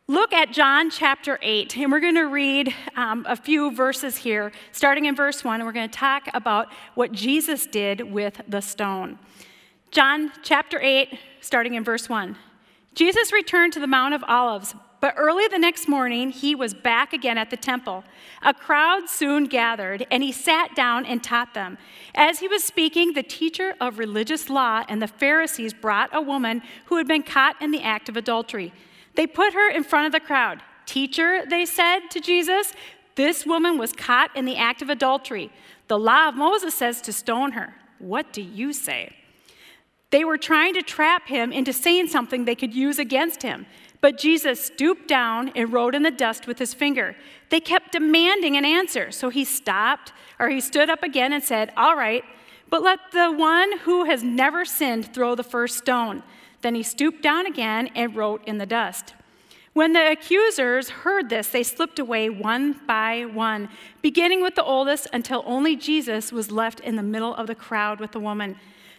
Look 0.08 0.34
at 0.34 0.51
John 0.51 0.89
chapter 0.89 1.39
8, 1.41 1.77
and 1.77 1.91
we're 1.91 2.00
going 2.00 2.15
to 2.15 2.27
read 2.27 2.74
um, 2.96 3.25
a 3.29 3.36
few 3.36 3.72
verses 3.72 4.17
here, 4.17 4.51
starting 4.72 5.05
in 5.05 5.15
verse 5.15 5.43
1, 5.43 5.62
and 5.62 5.65
we're 5.65 5.72
going 5.72 5.89
to 5.89 5.98
talk 5.98 6.27
about 6.34 6.67
what 6.96 7.12
Jesus 7.12 7.65
did 7.65 8.12
with 8.12 8.41
the 8.48 8.62
stone. 8.62 9.20
John 9.91 10.31
chapter 10.43 10.81
8, 10.81 11.17
starting 11.39 11.75
in 11.75 11.84
verse 11.84 12.10
1. 12.10 12.36
Jesus 12.93 13.31
returned 13.31 13.74
to 13.74 13.79
the 13.79 13.88
Mount 13.88 14.13
of 14.13 14.24
Olives, 14.27 14.75
but 15.00 15.13
early 15.17 15.48
the 15.48 15.58
next 15.58 15.88
morning 15.88 16.31
he 16.31 16.55
was 16.55 16.74
back 16.74 17.13
again 17.13 17.38
at 17.38 17.50
the 17.50 17.55
temple. 17.55 18.03
A 18.41 18.53
crowd 18.53 19.08
soon 19.08 19.46
gathered, 19.46 20.05
and 20.12 20.24
he 20.24 20.31
sat 20.31 20.75
down 20.75 21.05
and 21.05 21.24
taught 21.24 21.53
them. 21.53 21.77
As 22.15 22.39
he 22.39 22.50
was 22.50 22.63
speaking, 22.63 23.13
the 23.13 23.24
teacher 23.24 23.75
of 23.79 23.98
religious 23.98 24.50
law 24.50 24.84
and 24.89 25.01
the 25.01 25.08
Pharisees 25.08 25.74
brought 25.74 26.10
a 26.12 26.22
woman 26.22 26.63
who 26.86 26.98
had 26.98 27.08
been 27.08 27.24
caught 27.24 27.62
in 27.62 27.72
the 27.72 27.81
act 27.81 28.10
of 28.10 28.17
adultery. 28.17 28.74
They 29.15 29.27
put 29.27 29.53
her 29.53 29.70
in 29.70 29.84
front 29.84 30.08
of 30.08 30.12
the 30.12 30.25
crowd. 30.25 30.62
Teacher, 30.86 31.46
they 31.46 31.65
said 31.65 32.10
to 32.12 32.20
Jesus, 32.20 32.74
this 33.15 33.46
woman 33.46 33.77
was 33.77 33.94
caught 33.94 34.36
in 34.36 34.46
the 34.46 34.58
act 34.58 34.82
of 34.82 34.89
adultery. 34.89 35.51
The 35.88 36.00
law 36.00 36.30
of 36.30 36.36
Moses 36.36 36.74
says 36.74 37.01
to 37.01 37.13
stone 37.13 37.51
her. 37.51 37.75
What 38.00 38.34
do 38.34 38.41
you 38.41 38.74
say? 38.74 39.15
They 40.10 40.25
were 40.25 40.38
trying 40.38 40.74
to 40.74 40.82
trap 40.82 41.27
him 41.27 41.51
into 41.51 41.72
saying 41.72 42.08
something 42.08 42.46
they 42.46 42.56
could 42.56 42.74
use 42.74 43.00
against 43.00 43.44
him. 43.44 43.65
But 44.01 44.18
Jesus 44.18 44.63
stooped 44.65 45.08
down 45.08 45.50
and 45.50 45.72
wrote 45.72 45.94
in 45.94 46.03
the 46.03 46.12
dust 46.12 46.48
with 46.48 46.58
his 46.58 46.74
finger. 46.74 47.15
They 47.50 47.60
kept 47.60 47.91
demanding 47.91 48.58
an 48.58 48.65
answer, 48.65 49.12
so 49.12 49.30
he 49.30 49.46
stopped, 49.46 50.12
or 50.39 50.50
he 50.50 50.60
stood 50.60 50.89
up 50.89 51.03
again 51.03 51.32
and 51.32 51.44
said, 51.44 51.72
All 51.77 51.96
right, 51.96 52.24
but 52.70 52.82
let 52.82 53.00
the 53.12 53.32
one 53.32 53.80
who 53.80 54.06
has 54.06 54.24
never 54.24 54.65
sinned 54.65 55.13
throw 55.13 55.36
the 55.36 55.44
first 55.44 55.77
stone. 55.77 56.24
Then 56.62 56.75
he 56.75 56.84
stooped 56.84 57.22
down 57.22 57.46
again 57.46 57.89
and 57.96 58.15
wrote 58.15 58.44
in 58.46 58.58
the 58.58 58.65
dust. 58.65 59.13
When 59.74 59.94
the 59.94 60.12
accusers 60.12 60.89
heard 60.89 61.30
this, 61.30 61.48
they 61.48 61.63
slipped 61.63 61.98
away 61.98 62.30
one 62.30 62.82
by 62.86 63.24
one, 63.24 63.70
beginning 64.01 64.41
with 64.41 64.56
the 64.56 64.63
oldest 64.63 65.08
until 65.13 65.44
only 65.46 65.77
Jesus 65.77 66.32
was 66.32 66.51
left 66.51 66.82
in 66.82 66.98
the 66.98 67.03
middle 67.03 67.34
of 67.34 67.48
the 67.48 67.56
crowd 67.56 68.01
with 68.01 68.12
the 68.12 68.20
woman. 68.20 68.58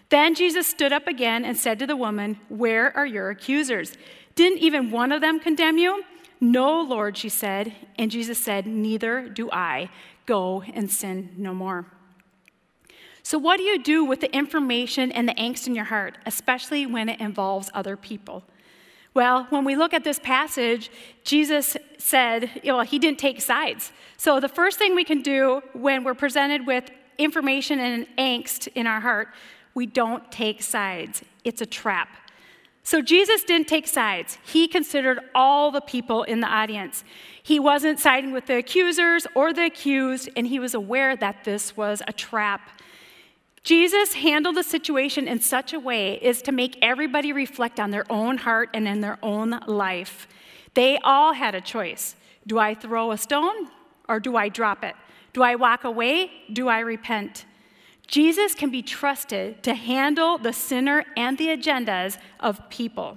Then 0.09 0.35
Jesus 0.35 0.67
stood 0.67 0.93
up 0.93 1.07
again 1.07 1.45
and 1.45 1.57
said 1.57 1.79
to 1.79 1.87
the 1.87 1.97
woman, 1.97 2.39
Where 2.49 2.95
are 2.97 3.07
your 3.07 3.29
accusers? 3.31 3.97
Didn't 4.35 4.59
even 4.59 4.91
one 4.91 5.13
of 5.13 5.21
them 5.21 5.41
condemn 5.41 5.77
you? 5.77 6.05
No, 6.41 6.81
Lord, 6.81 7.19
she 7.19 7.29
said. 7.29 7.75
And 7.99 8.11
Jesus 8.11 8.43
said, 8.43 8.67
Neither 8.67 9.29
do 9.29 9.51
I. 9.51 9.91
Go 10.25 10.63
and 10.63 10.91
sin 10.91 11.35
no 11.37 11.53
more. 11.55 11.87
So, 13.23 13.39
what 13.39 13.59
do 13.59 13.63
you 13.63 13.83
do 13.83 14.05
with 14.05 14.21
the 14.21 14.35
information 14.35 15.13
and 15.13 15.29
the 15.29 15.35
angst 15.35 15.67
in 15.67 15.75
your 15.75 15.85
heart, 15.85 16.19
especially 16.27 16.87
when 16.87 17.09
it 17.09 17.21
involves 17.21 17.71
other 17.73 17.97
people? 17.97 18.43
Well, 19.15 19.47
when 19.51 19.65
we 19.65 19.77
look 19.77 19.93
at 19.93 20.05
this 20.05 20.19
passage, 20.19 20.91
Jesus 21.23 21.77
said, 21.99 22.63
well, 22.65 22.81
he 22.81 22.99
didn't 22.99 23.19
take 23.19 23.43
sides. 23.43 23.93
So, 24.17 24.41
the 24.41 24.49
first 24.49 24.79
thing 24.79 24.95
we 24.95 25.05
can 25.05 25.23
do 25.23 25.63
when 25.73 26.03
we're 26.03 26.15
presented 26.15 26.67
with 26.67 26.91
information 27.19 27.79
and 27.79 28.07
angst 28.19 28.69
in 28.75 28.87
our 28.87 29.01
heart, 29.01 29.29
we 29.75 29.87
don't 29.87 30.31
take 30.33 30.63
sides. 30.63 31.23
It's 31.45 31.61
a 31.61 31.67
trap. 31.67 32.09
So, 32.83 33.03
Jesus 33.03 33.45
didn't 33.45 33.69
take 33.69 33.87
sides. 33.87 34.39
He 34.45 34.67
considered 34.67 35.21
all 35.35 35.71
the 35.71 35.83
people 35.83 36.25
in 36.25 36.41
the 36.41 36.49
audience. 36.49 37.05
He 37.43 37.61
wasn't 37.61 38.01
siding 38.01 38.33
with 38.33 38.47
the 38.47 38.57
accusers 38.57 39.27
or 39.35 39.53
the 39.53 39.67
accused, 39.67 40.31
and 40.37 40.47
he 40.47 40.59
was 40.59 40.75
aware 40.75 41.15
that 41.17 41.45
this 41.45 41.77
was 41.77 42.03
a 42.09 42.13
trap. 42.13 42.81
Jesus 43.65 44.15
handled 44.15 44.57
the 44.57 44.65
situation 44.65 45.29
in 45.29 45.41
such 45.41 45.73
a 45.73 45.79
way 45.79 46.19
as 46.21 46.43
to 46.43 46.53
make 46.53 46.79
everybody 46.83 47.33
reflect 47.33 47.79
on 47.79 47.91
their 47.91 48.11
own 48.11 48.39
heart 48.39 48.71
and 48.75 48.89
in 48.89 49.01
their 49.01 49.19
own 49.23 49.61
life. 49.67 50.27
They 50.75 50.99
all 50.99 51.33
had 51.33 51.55
a 51.55 51.61
choice. 51.61 52.17
Do 52.47 52.59
I 52.59 52.75
throw 52.75 53.13
a 53.13 53.19
stone 53.19 53.69
or 54.09 54.19
do 54.19 54.37
I 54.37 54.49
drop 54.49 54.83
it? 54.83 54.97
Do 55.33 55.43
I 55.43 55.55
walk 55.55 55.85
away? 55.85 56.31
Do 56.53 56.69
I 56.69 56.81
repent? 56.81 57.45
Jesus 58.09 58.55
can 58.55 58.71
be 58.71 58.83
trusted 58.83 59.63
to 59.63 59.75
handle 59.75 60.39
the 60.39 60.53
sinner 60.53 61.05
and 61.17 61.39
the 61.39 61.49
agendas 61.49 62.19
of 62.41 62.69
people. 62.69 63.17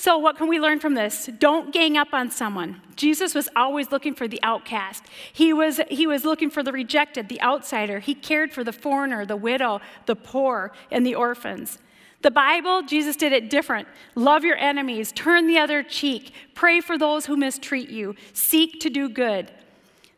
So, 0.00 0.16
what 0.16 0.38
can 0.38 0.48
we 0.48 0.58
learn 0.58 0.80
from 0.80 0.94
this? 0.94 1.28
Don't 1.38 1.74
gang 1.74 1.98
up 1.98 2.14
on 2.14 2.30
someone. 2.30 2.80
Jesus 2.96 3.34
was 3.34 3.50
always 3.54 3.92
looking 3.92 4.14
for 4.14 4.26
the 4.26 4.42
outcast. 4.42 5.04
He 5.30 5.52
was, 5.52 5.78
he 5.90 6.06
was 6.06 6.24
looking 6.24 6.48
for 6.48 6.62
the 6.62 6.72
rejected, 6.72 7.28
the 7.28 7.38
outsider. 7.42 7.98
He 7.98 8.14
cared 8.14 8.50
for 8.50 8.64
the 8.64 8.72
foreigner, 8.72 9.26
the 9.26 9.36
widow, 9.36 9.82
the 10.06 10.16
poor, 10.16 10.72
and 10.90 11.04
the 11.04 11.14
orphans. 11.14 11.76
The 12.22 12.30
Bible, 12.30 12.80
Jesus 12.80 13.14
did 13.14 13.34
it 13.34 13.50
different. 13.50 13.88
Love 14.14 14.42
your 14.42 14.56
enemies, 14.56 15.12
turn 15.12 15.46
the 15.46 15.58
other 15.58 15.82
cheek, 15.82 16.32
pray 16.54 16.80
for 16.80 16.96
those 16.96 17.26
who 17.26 17.36
mistreat 17.36 17.90
you, 17.90 18.14
seek 18.32 18.80
to 18.80 18.88
do 18.88 19.06
good. 19.06 19.52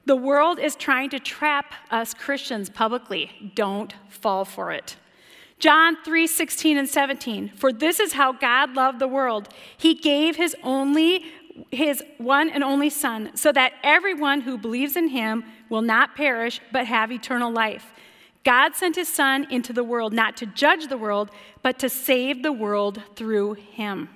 The 0.07 0.15
world 0.15 0.61
is 0.61 0.77
trying 0.77 1.11
to 1.11 1.19
trap 1.19 1.75
us 1.91 2.15
Christians 2.15 2.71
publicly. 2.71 3.53
Don't 3.57 3.93
fall 4.09 4.45
for 4.45 4.71
it. 4.71 4.95
John 5.62 5.97
3 6.04 6.26
16 6.26 6.76
and 6.76 6.88
17. 6.88 7.52
For 7.54 7.73
this 7.73 8.00
is 8.00 8.14
how 8.14 8.33
God 8.33 8.75
loved 8.75 8.99
the 8.99 9.07
world. 9.07 9.49
He 9.76 9.95
gave 9.95 10.35
his 10.35 10.57
only, 10.64 11.25
his 11.71 12.02
one 12.19 12.50
and 12.50 12.64
only 12.64 12.90
Son, 12.90 13.31
so 13.37 13.52
that 13.52 13.75
everyone 13.85 14.40
who 14.40 14.59
believes 14.59 14.97
in 14.97 15.07
him 15.07 15.45
will 15.69 15.81
not 15.81 16.16
perish, 16.16 16.61
but 16.73 16.87
have 16.87 17.12
eternal 17.12 17.52
life. 17.52 17.92
God 18.42 18.75
sent 18.75 18.97
his 18.97 19.07
Son 19.07 19.47
into 19.52 19.73
the 19.73 19.85
world 19.85 20.12
not 20.12 20.37
to 20.38 20.47
judge 20.47 20.88
the 20.88 20.99
world, 20.99 21.31
but 21.62 21.78
to 21.78 21.88
save 21.88 22.42
the 22.42 22.50
world 22.50 23.00
through 23.14 23.52
him. 23.52 24.09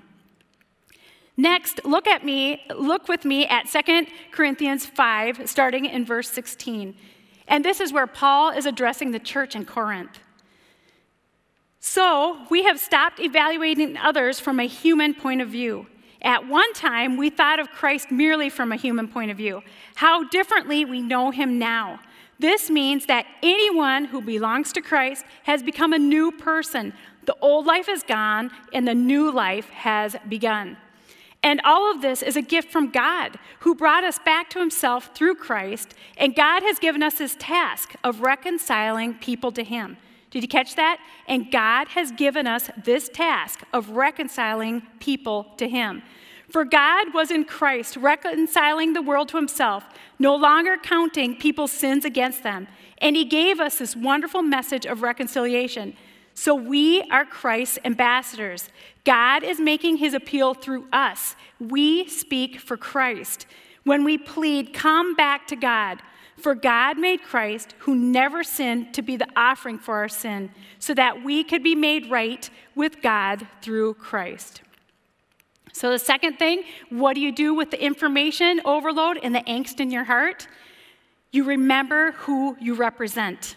Next, 1.37 1.85
look 1.85 2.09
at 2.09 2.25
me, 2.25 2.61
look 2.75 3.07
with 3.07 3.25
me 3.25 3.47
at 3.47 3.69
2 3.69 4.07
Corinthians 4.33 4.85
5, 4.85 5.49
starting 5.49 5.85
in 5.85 6.05
verse 6.05 6.29
16. 6.29 6.97
And 7.47 7.65
this 7.65 7.79
is 7.79 7.93
where 7.93 8.09
Paul 8.09 8.51
is 8.51 8.67
addressing 8.67 9.13
the 9.13 9.21
church 9.21 9.55
in 9.55 9.65
Corinth. 9.65 10.19
So, 11.89 12.39
we 12.51 12.65
have 12.65 12.81
stopped 12.81 13.21
evaluating 13.21 13.97
others 13.97 14.41
from 14.41 14.59
a 14.59 14.67
human 14.67 15.15
point 15.15 15.41
of 15.41 15.51
view. 15.51 15.87
At 16.21 16.49
one 16.49 16.73
time, 16.73 17.17
we 17.17 17.31
thought 17.31 17.61
of 17.61 17.71
Christ 17.71 18.11
merely 18.11 18.51
from 18.51 18.73
a 18.73 18.77
human 18.77 19.07
point 19.07 19.31
of 19.31 19.37
view. 19.37 19.63
How 19.95 20.25
differently 20.25 20.85
we 20.85 21.01
know 21.01 21.31
him 21.31 21.61
now. 21.61 22.01
This 22.41 22.71
means 22.71 23.07
that 23.07 23.27
anyone 23.41 24.07
who 24.07 24.21
belongs 24.21 24.73
to 24.73 24.83
Christ 24.83 25.25
has 25.45 25.63
become 25.63 25.93
a 25.93 25.99
new 25.99 26.33
person. 26.33 26.93
The 27.25 27.37
old 27.41 27.67
life 27.67 27.89
is 27.89 28.03
gone 28.03 28.51
and 28.73 28.87
the 28.87 28.95
new 28.95 29.31
life 29.31 29.71
has 29.71 30.17
begun. 30.29 30.79
And 31.45 31.61
all 31.65 31.89
of 31.89 32.03
this 32.03 32.21
is 32.21 32.35
a 32.35 32.43
gift 32.43 32.73
from 32.73 32.91
God, 32.91 33.39
who 33.61 33.77
brought 33.77 34.03
us 34.03 34.19
back 34.19 34.51
to 34.51 34.59
himself 34.59 35.15
through 35.15 35.37
Christ, 35.37 35.95
and 36.17 36.35
God 36.35 36.65
has 36.65 36.81
given 36.81 37.05
us 37.05 37.15
this 37.15 37.37
task 37.39 37.95
of 38.03 38.23
reconciling 38.23 39.15
people 39.15 39.53
to 39.53 39.63
him. 39.63 39.99
Did 40.31 40.43
you 40.43 40.49
catch 40.49 40.75
that? 40.77 40.99
And 41.29 41.51
God 41.51 41.89
has 41.89 42.11
given 42.13 42.47
us 42.47 42.71
this 42.85 43.09
task 43.09 43.63
of 43.73 43.91
reconciling 43.91 44.83
people 45.01 45.47
to 45.57 45.69
Him. 45.69 46.03
For 46.51 46.65
God 46.65 47.13
was 47.13 47.31
in 47.31 47.45
Christ, 47.45 47.97
reconciling 47.97 48.93
the 48.93 49.03
world 49.03 49.29
to 49.31 49.37
Himself, 49.37 49.85
no 50.19 50.35
longer 50.35 50.77
counting 50.77 51.37
people's 51.37 51.73
sins 51.73 52.05
against 52.05 52.43
them. 52.43 52.69
And 52.99 53.17
He 53.17 53.25
gave 53.25 53.61
us 53.61 53.79
this 53.79 53.97
wonderful 53.97 54.43
message 54.43 54.87
of 54.87 55.03
reconciliation. 55.03 55.97
So 56.35 56.55
we 56.55 57.03
are 57.11 57.25
Christ's 57.25 57.79
ambassadors. 57.85 58.69
God 59.05 59.43
is 59.43 59.59
making 59.59 59.97
His 59.97 60.15
appeal 60.15 60.55
through 60.55 60.87
us. 60.93 61.35
We 61.59 62.09
speak 62.09 62.61
for 62.61 62.77
Christ. 62.77 63.47
When 63.85 64.05
we 64.05 64.19
plead, 64.19 64.75
come 64.75 65.15
back 65.15 65.47
to 65.49 65.57
God, 65.57 66.03
for 66.37 66.55
God 66.55 66.99
made 66.99 67.23
Christ, 67.23 67.75
who 67.81 67.95
never 67.95 68.45
sinned, 68.45 68.95
to 68.95 69.03
be 69.03 69.17
the 69.17 69.29
offering 69.37 69.79
for 69.79 69.97
our 69.97 70.09
sin, 70.09 70.51
so 70.79 70.95
that 70.95 71.25
we 71.25 71.43
could 71.43 71.63
be 71.63 71.75
made 71.75 72.11
right 72.11 72.49
with 72.75 73.01
God 73.03 73.47
through 73.63 73.95
Christ. 73.95 74.63
So, 75.73 75.91
the 75.91 75.99
second 75.99 76.39
thing, 76.39 76.63
what 76.89 77.15
do 77.15 77.21
you 77.21 77.33
do 77.33 77.53
with 77.55 77.71
the 77.71 77.83
information 77.83 78.61
overload 78.65 79.19
and 79.23 79.35
the 79.35 79.41
angst 79.41 79.79
in 79.81 79.91
your 79.91 80.05
heart? 80.05 80.47
You 81.33 81.45
remember 81.45 82.13
who 82.13 82.57
you 82.59 82.75
represent. 82.75 83.57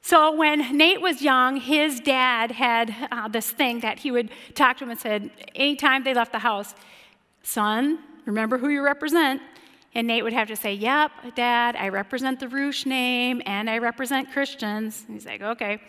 So, 0.00 0.36
when 0.36 0.76
Nate 0.76 1.00
was 1.00 1.22
young, 1.22 1.56
his 1.56 1.98
dad 1.98 2.52
had 2.52 2.94
uh, 3.10 3.26
this 3.28 3.50
thing 3.50 3.80
that 3.80 4.00
he 4.00 4.10
would 4.10 4.30
talk 4.54 4.76
to 4.76 4.84
him 4.84 4.90
and 4.90 5.00
said, 5.00 5.30
anytime 5.54 6.04
they 6.04 6.14
left 6.14 6.30
the 6.30 6.38
house, 6.38 6.74
son, 7.42 7.98
remember 8.26 8.58
who 8.58 8.68
you 8.68 8.84
represent. 8.84 9.40
And 9.94 10.06
Nate 10.06 10.24
would 10.24 10.32
have 10.32 10.48
to 10.48 10.56
say, 10.56 10.74
Yep, 10.74 11.10
Dad, 11.36 11.76
I 11.76 11.88
represent 11.88 12.40
the 12.40 12.48
Roosh 12.48 12.84
name 12.86 13.42
and 13.46 13.70
I 13.70 13.78
represent 13.78 14.32
Christians. 14.32 15.04
And 15.06 15.14
he's 15.14 15.26
like, 15.26 15.42
Okay. 15.42 15.80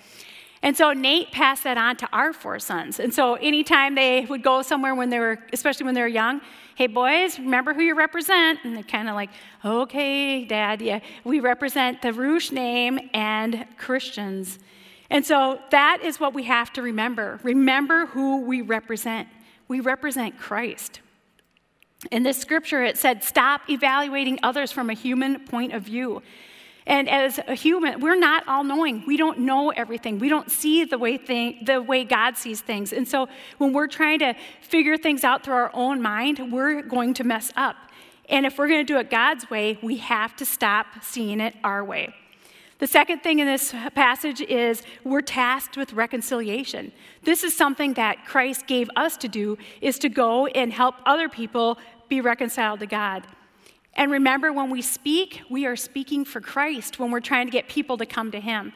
And 0.62 0.76
so 0.76 0.94
Nate 0.94 1.32
passed 1.32 1.64
that 1.66 1.78
on 1.78 1.96
to 1.98 2.10
our 2.12 2.34
four 2.34 2.58
sons. 2.58 3.00
And 3.00 3.14
so 3.14 3.36
anytime 3.36 3.94
they 3.94 4.26
would 4.26 4.42
go 4.42 4.64
somewhere 4.64 4.96
when 4.96 5.12
they 5.12 5.20
were, 5.20 5.38
especially 5.54 5.86
when 5.86 5.94
they 5.94 6.02
were 6.02 6.08
young, 6.08 6.42
hey 6.76 6.88
boys, 6.88 7.38
remember 7.38 7.74
who 7.74 7.82
you 7.82 7.96
represent? 7.96 8.60
And 8.64 8.76
they 8.76 8.82
kind 8.82 9.08
of 9.08 9.14
like, 9.14 9.30
okay, 9.64 10.44
dad, 10.44 10.82
yeah, 10.82 11.02
we 11.24 11.40
represent 11.40 12.02
the 12.02 12.14
Roosh 12.14 12.52
name 12.52 13.12
and 13.14 13.66
Christians. 13.78 14.58
And 15.10 15.24
so 15.24 15.60
that 15.70 16.00
is 16.04 16.20
what 16.20 16.34
we 16.34 16.44
have 16.44 16.74
to 16.74 16.82
remember. 16.82 17.40
Remember 17.44 18.08
who 18.08 18.42
we 18.42 18.62
represent. 18.62 19.30
We 19.68 19.82
represent 19.82 20.40
Christ. 20.40 21.00
In 22.12 22.24
this 22.24 22.38
scripture, 22.38 22.84
it 22.84 22.98
said, 22.98 23.24
Stop 23.24 23.70
evaluating 23.70 24.40
others 24.44 24.72
from 24.72 24.90
a 24.90 24.94
human 24.94 25.40
point 25.40 25.74
of 25.74 25.84
view. 25.84 26.22
And 26.88 27.10
as 27.10 27.40
a 27.48 27.56
human, 27.56 28.00
we're 28.00 28.18
not 28.18 28.48
all 28.48 28.64
knowing. 28.64 29.04
We 29.08 29.18
don't 29.18 29.40
know 29.40 29.72
everything. 29.72 30.20
We 30.20 30.30
don't 30.30 30.52
see 30.52 30.86
the 30.86 31.00
way, 31.00 31.18
thing, 31.18 31.64
the 31.66 31.82
way 31.82 32.04
God 32.04 32.38
sees 32.38 32.62
things. 32.62 32.94
And 32.94 33.08
so 33.08 33.28
when 33.58 33.74
we're 33.74 33.88
trying 33.88 34.20
to 34.20 34.36
figure 34.62 34.96
things 34.96 35.24
out 35.24 35.44
through 35.44 35.56
our 35.56 35.72
own 35.74 36.02
mind, 36.02 36.52
we're 36.52 36.84
going 36.84 37.16
to 37.16 37.24
mess 37.24 37.52
up. 37.56 37.76
And 38.30 38.46
if 38.46 38.58
we're 38.58 38.68
going 38.68 38.86
to 38.86 38.94
do 38.94 39.00
it 39.00 39.10
God's 39.10 39.50
way, 39.50 39.80
we 39.82 39.98
have 39.98 40.36
to 40.36 40.46
stop 40.46 40.88
seeing 41.02 41.40
it 41.40 41.56
our 41.64 41.84
way. 41.84 42.14
The 42.78 42.88
second 42.88 43.20
thing 43.20 43.40
in 43.40 43.48
this 43.48 43.74
passage 43.96 44.42
is 44.42 44.84
we're 45.06 45.22
tasked 45.22 45.78
with 45.78 45.94
reconciliation. 45.94 46.92
This 47.24 47.44
is 47.44 47.56
something 47.56 47.94
that 47.94 48.26
Christ 48.26 48.68
gave 48.68 48.90
us 48.98 49.16
to 49.18 49.30
do 49.30 49.58
is 49.80 49.98
to 50.00 50.10
go 50.10 50.48
and 50.48 50.74
help 50.74 50.96
other 51.06 51.30
people 51.30 51.78
be 52.10 52.22
reconciled 52.22 52.80
to 52.80 52.86
God. 52.86 53.26
And 53.94 54.12
remember 54.12 54.52
when 54.52 54.70
we 54.70 54.82
speak, 54.82 55.42
we 55.50 55.66
are 55.66 55.76
speaking 55.76 56.26
for 56.26 56.42
Christ 56.42 57.00
when 57.00 57.12
we're 57.12 57.22
trying 57.22 57.48
to 57.48 57.52
get 57.52 57.70
people 57.70 57.98
to 57.98 58.06
come 58.06 58.32
to 58.32 58.40
him. 58.40 58.74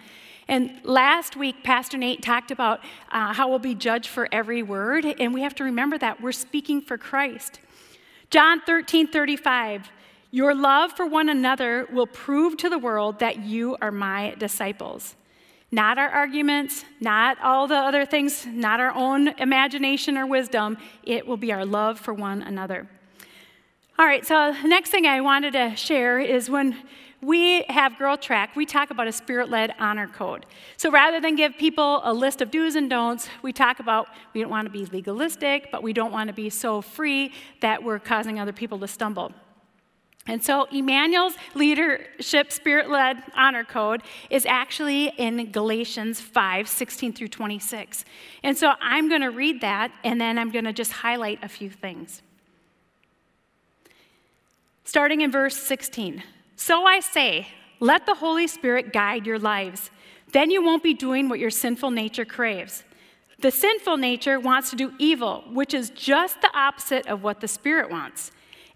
And 0.48 0.79
last 0.83 1.36
week, 1.36 1.63
Pastor 1.63 1.98
Nate 1.98 2.24
talked 2.24 2.50
about 2.50 2.79
uh, 3.12 3.33
how 3.33 3.50
we'll 3.50 3.59
be 3.59 3.75
judged 3.75 4.07
for 4.07 4.27
every 4.31 4.63
word, 4.63 5.05
and 5.05 5.33
we 5.33 5.41
have 5.41 5.53
to 5.55 5.63
remember 5.63 5.98
that 6.00 6.21
we're 6.21 6.31
speaking 6.31 6.81
for 6.81 6.98
Christ. 6.98 7.59
John 8.31 8.62
13, 8.62 9.07
35. 9.07 9.91
Your 10.31 10.55
love 10.55 10.93
for 10.93 11.05
one 11.05 11.29
another 11.29 11.88
will 11.91 12.07
prove 12.07 12.57
to 12.57 12.69
the 12.69 12.79
world 12.79 13.19
that 13.19 13.39
you 13.39 13.77
are 13.81 13.91
my 13.91 14.36
disciples. 14.39 15.15
Not 15.71 16.00
our 16.00 16.09
arguments, 16.09 16.83
not 17.00 17.39
all 17.43 17.67
the 17.67 17.75
other 17.75 18.05
things, 18.05 18.48
not 18.48 18.79
our 18.79 18.93
own 18.95 19.27
imagination 19.39 20.17
or 20.17 20.25
wisdom. 20.25 20.77
It 21.03 21.27
will 21.27 21.38
be 21.38 21.51
our 21.51 21.65
love 21.65 22.00
for 22.00 22.13
one 22.13 22.41
another. 22.41 22.88
All 24.00 24.06
right, 24.06 24.25
so 24.25 24.53
the 24.62 24.70
next 24.70 24.91
thing 24.91 25.06
I 25.06 25.20
wanted 25.20 25.51
to 25.51 25.75
share 25.75 26.22
is 26.22 26.50
when 26.50 26.74
we 27.22 27.63
have 27.68 27.98
Growth 27.98 28.22
Track, 28.22 28.56
we 28.56 28.65
talk 28.65 28.91
about 28.91 29.10
a 29.10 29.12
spirit 29.12 29.50
led 29.50 29.75
honor 29.77 30.08
code. 30.08 30.46
So 30.77 30.89
rather 30.89 31.20
than 31.20 31.36
give 31.36 31.58
people 31.58 32.00
a 32.06 32.13
list 32.13 32.41
of 32.41 32.50
do's 32.50 32.77
and 32.77 32.89
don'ts, 32.89 33.27
we 33.41 33.51
talk 33.51 33.82
about 33.82 34.08
we 34.34 34.39
don't 34.39 34.50
want 34.50 34.68
to 34.68 34.72
be 34.72 34.86
legalistic, 34.86 35.68
but 35.70 35.84
we 35.84 35.91
don't 35.91 36.13
want 36.13 36.29
to 36.29 36.34
be 36.34 36.50
so 36.50 36.82
free 36.82 37.34
that 37.60 37.84
we're 37.84 38.00
causing 38.00 38.39
other 38.39 38.53
people 38.53 38.79
to 38.79 38.88
stumble. 38.88 39.34
And 40.27 40.41
so, 40.41 40.63
Emmanuel's 40.72 41.34
leadership 41.53 42.53
spirit 42.53 42.89
led 42.89 43.22
honor 43.36 43.65
code 43.65 44.01
is 44.29 44.46
actually 44.46 45.08
in 45.18 45.51
Galatians 45.51 46.22
5 46.22 46.70
16 46.70 47.12
through 47.12 47.27
26. 47.27 48.06
And 48.44 48.58
so, 48.58 48.75
I'm 48.79 49.10
going 49.10 49.24
to 49.24 49.32
read 49.32 49.60
that 49.60 49.91
and 50.06 50.22
then 50.22 50.39
I'm 50.39 50.51
going 50.51 50.63
to 50.63 50.74
just 50.74 50.94
highlight 50.94 51.44
a 51.44 51.50
few 51.50 51.70
things. 51.70 52.22
Starting 54.89 55.22
in 55.22 55.31
verse 55.31 55.55
16. 55.55 56.24
So 56.55 56.84
I 56.84 57.00
say, 57.00 57.48
let 57.79 58.08
the 58.08 58.15
Holy 58.15 58.48
Spirit 58.48 58.91
guide 58.91 59.27
your 59.27 59.38
lives. 59.38 59.91
Then 60.34 60.50
you 60.50 60.63
won't 60.63 60.81
be 60.81 60.96
doing 60.96 61.29
what 61.29 61.38
your 61.38 61.51
sinful 61.51 61.91
nature 61.91 62.25
craves. 62.25 62.84
The 63.38 63.51
sinful 63.51 63.98
nature 63.98 64.39
wants 64.39 64.72
to 64.72 64.75
do 64.75 64.93
evil, 64.98 65.43
which 65.51 65.75
is 65.75 65.91
just 65.91 66.41
the 66.41 66.50
opposite 66.58 67.05
of 67.05 67.22
what 67.22 67.39
the 67.39 67.48
Spirit 67.48 67.91
wants. 67.91 68.31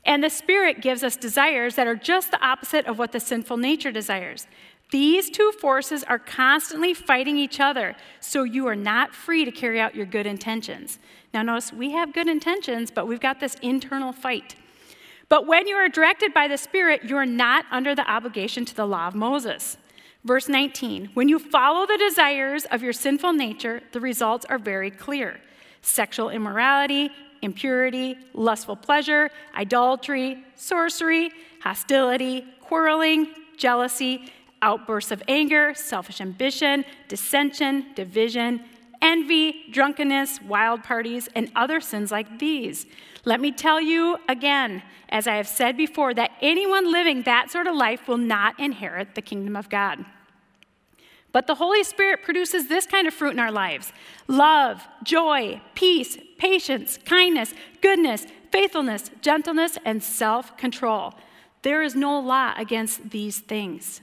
And 0.06 0.24
the 0.24 0.30
Spirit 0.30 0.84
gives 0.84 1.04
us 1.04 1.16
desires 1.16 1.74
that 1.78 1.88
are 1.88 1.96
just 1.96 2.30
the 2.30 2.46
opposite 2.46 2.86
of 2.86 3.00
what 3.00 3.12
the 3.12 3.20
sinful 3.20 3.58
nature 3.58 3.92
desires. 3.92 4.46
These 4.92 5.32
two 5.32 5.52
forces 5.54 6.04
are 6.04 6.20
constantly 6.20 6.94
fighting 6.94 7.40
each 7.40 7.60
other, 7.60 7.96
so 8.20 8.44
you 8.44 8.68
are 8.68 8.76
not 8.76 9.16
free 9.16 9.46
to 9.46 9.52
carry 9.52 9.82
out 9.82 9.96
your 9.96 10.06
good 10.06 10.28
intentions. 10.28 11.00
Now, 11.34 11.42
notice 11.42 11.74
we 11.74 11.90
have 11.94 12.14
good 12.14 12.28
intentions, 12.28 12.92
but 12.92 13.08
we've 13.08 13.20
got 13.20 13.40
this 13.40 13.56
internal 13.64 14.12
fight. 14.14 14.58
But 15.34 15.48
when 15.48 15.66
you 15.66 15.78
are 15.78 15.90
directed 15.90 16.32
by 16.32 16.48
the 16.48 16.60
Spirit, 16.60 17.06
you 17.06 17.18
are 17.18 17.26
not 17.26 17.66
under 17.72 17.96
the 17.96 18.08
obligation 18.08 18.66
to 18.66 18.76
the 18.76 18.86
law 18.86 19.08
of 19.08 19.16
Moses. 19.16 19.78
Verse 20.24 20.48
19 20.48 21.10
When 21.16 21.28
you 21.28 21.40
follow 21.40 21.88
the 21.88 21.98
desires 21.98 22.66
of 22.66 22.84
your 22.84 22.94
sinful 22.94 23.34
nature, 23.34 23.82
the 23.94 24.00
results 24.00 24.46
are 24.46 24.60
very 24.60 24.92
clear 24.92 25.42
sexual 25.82 26.30
immorality, 26.30 27.10
impurity, 27.42 28.16
lustful 28.36 28.76
pleasure, 28.76 29.32
idolatry, 29.56 30.46
sorcery, 30.54 31.32
hostility, 31.62 32.46
quarreling, 32.62 33.34
jealousy, 33.58 34.32
outbursts 34.62 35.12
of 35.12 35.24
anger, 35.28 35.74
selfish 35.74 36.22
ambition, 36.22 36.86
dissension, 37.08 37.88
division, 37.96 38.64
envy, 39.04 39.66
drunkenness, 39.70 40.42
wild 40.42 40.82
parties, 40.82 41.30
and 41.36 41.52
other 41.56 41.80
sins 41.80 42.10
like 42.12 42.40
these. 42.40 42.88
Let 43.26 43.40
me 43.40 43.52
tell 43.52 43.80
you 43.80 44.18
again, 44.28 44.82
as 45.10 45.28
I 45.28 45.36
have 45.36 45.48
said 45.48 45.78
before, 45.78 46.14
that 46.16 46.32
anyone 46.42 46.92
living 46.92 47.22
that 47.24 47.52
sort 47.52 47.68
of 47.68 47.76
life 47.76 48.08
will 48.08 48.18
not 48.18 48.60
inherit 48.60 49.14
the 49.14 49.22
kingdom 49.22 49.56
of 49.56 49.70
God. 49.70 50.04
But 51.34 51.48
the 51.48 51.56
Holy 51.56 51.84
Spirit 51.84 52.24
produces 52.24 52.68
this 52.68 52.86
kind 52.86 53.08
of 53.08 53.14
fruit 53.14 53.34
in 53.34 53.40
our 53.40 53.52
lives 53.52 53.92
love, 54.28 54.88
joy, 55.04 55.62
peace, 55.76 56.18
patience, 56.38 56.98
kindness, 57.06 57.54
goodness, 57.82 58.26
faithfulness, 58.52 59.12
gentleness, 59.22 59.78
and 59.84 60.02
self 60.02 60.56
control. 60.58 61.14
There 61.64 61.82
is 61.82 61.96
no 61.96 62.20
law 62.20 62.54
against 62.58 63.10
these 63.10 63.40
things. 63.40 64.02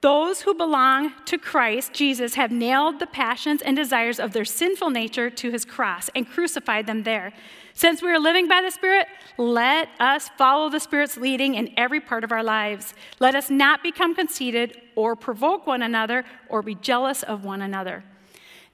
Those 0.00 0.42
who 0.42 0.54
belong 0.54 1.12
to 1.24 1.38
Christ, 1.38 1.92
Jesus, 1.92 2.34
have 2.34 2.52
nailed 2.52 3.00
the 3.00 3.06
passions 3.06 3.60
and 3.62 3.76
desires 3.76 4.20
of 4.20 4.32
their 4.32 4.44
sinful 4.44 4.90
nature 4.90 5.28
to 5.28 5.50
his 5.50 5.64
cross 5.64 6.08
and 6.14 6.28
crucified 6.28 6.86
them 6.86 7.02
there. 7.02 7.32
Since 7.74 8.00
we 8.00 8.10
are 8.10 8.18
living 8.20 8.46
by 8.46 8.62
the 8.62 8.70
Spirit, 8.70 9.08
let 9.38 9.88
us 9.98 10.30
follow 10.38 10.70
the 10.70 10.78
Spirit's 10.78 11.16
leading 11.16 11.56
in 11.56 11.72
every 11.76 11.98
part 11.98 12.22
of 12.22 12.30
our 12.30 12.44
lives. 12.44 12.94
Let 13.18 13.34
us 13.34 13.50
not 13.50 13.82
become 13.82 14.14
conceited 14.14 14.80
or 14.94 15.16
provoke 15.16 15.66
one 15.66 15.82
another 15.82 16.24
or 16.48 16.62
be 16.62 16.76
jealous 16.76 17.24
of 17.24 17.44
one 17.44 17.62
another. 17.62 18.04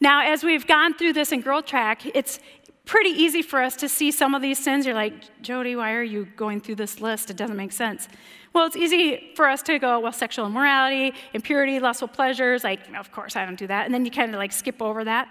Now, 0.01 0.31
as 0.31 0.45
we've 0.45 0.67
gone 0.67 0.93
through 0.93 1.15
this 1.15 1.33
in 1.33 1.41
Growth 1.41 1.65
Track, 1.65 2.05
it's 2.15 2.39
pretty 2.85 3.11
easy 3.11 3.41
for 3.41 3.63
us 3.63 3.77
to 3.77 3.89
see 3.89 4.11
some 4.11 4.35
of 4.35 4.43
these 4.43 4.63
sins. 4.63 4.85
You're 4.85 4.95
like, 4.95 5.41
Jody, 5.41 5.75
why 5.75 5.93
are 5.93 6.03
you 6.03 6.27
going 6.37 6.61
through 6.61 6.75
this 6.75 7.01
list? 7.01 7.31
It 7.31 7.37
doesn't 7.39 7.57
make 7.57 7.73
sense. 7.73 8.09
Well, 8.55 8.67
it's 8.67 8.77
easy 8.77 9.33
for 9.35 9.49
us 9.49 9.63
to 9.63 9.81
go, 9.81 9.99
well, 9.99 10.13
sexual 10.13 10.47
immorality, 10.47 11.13
impurity, 11.33 11.81
lustful 11.81 12.07
pleasures, 12.07 12.63
like, 12.63 12.81
of 12.95 13.11
course, 13.11 13.35
I 13.35 13.45
don't 13.45 13.59
do 13.59 13.67
that. 13.67 13.85
And 13.85 13.93
then 13.93 14.05
you 14.05 14.13
kind 14.13 14.33
of 14.33 14.39
like 14.39 14.53
skip 14.53 14.81
over 14.81 15.03
that. 15.03 15.29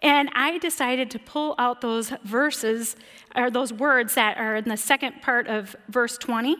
And 0.00 0.30
I 0.32 0.58
decided 0.58 1.10
to 1.10 1.18
pull 1.18 1.56
out 1.58 1.80
those 1.80 2.10
verses, 2.22 2.94
or 3.34 3.50
those 3.50 3.72
words 3.72 4.14
that 4.14 4.38
are 4.38 4.56
in 4.56 4.68
the 4.68 4.76
second 4.76 5.22
part 5.22 5.48
of 5.48 5.74
verse 5.88 6.16
20, 6.18 6.56